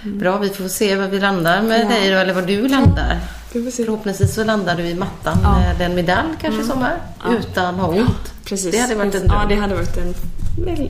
[0.02, 0.18] Mm.
[0.18, 1.88] Bra, vi får se var vi landar med ja.
[1.88, 3.20] dig då, eller var du landar.
[3.52, 5.58] Förhoppningsvis så landar du i mattan ja.
[5.58, 6.66] med en medalj kanske mm.
[6.66, 7.36] sommar, ja.
[7.38, 7.98] utan att ha ont.
[7.98, 8.72] Ja, precis.
[8.72, 9.40] Det hade varit en dröm.
[9.40, 10.14] Ja, det hade varit en,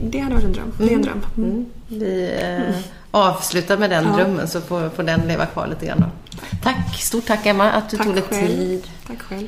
[0.01, 0.71] det hade varit en dröm.
[0.77, 1.01] Det är en mm.
[1.01, 1.25] dröm.
[1.37, 1.65] Mm.
[1.87, 2.75] Vi eh,
[3.11, 5.99] avslutar med den drömmen så får, får den leva kvar lite grann.
[5.99, 6.37] Då.
[6.63, 8.87] Tack, stort tack Emma att du tack tog dig tid.
[9.07, 9.47] Tack själv.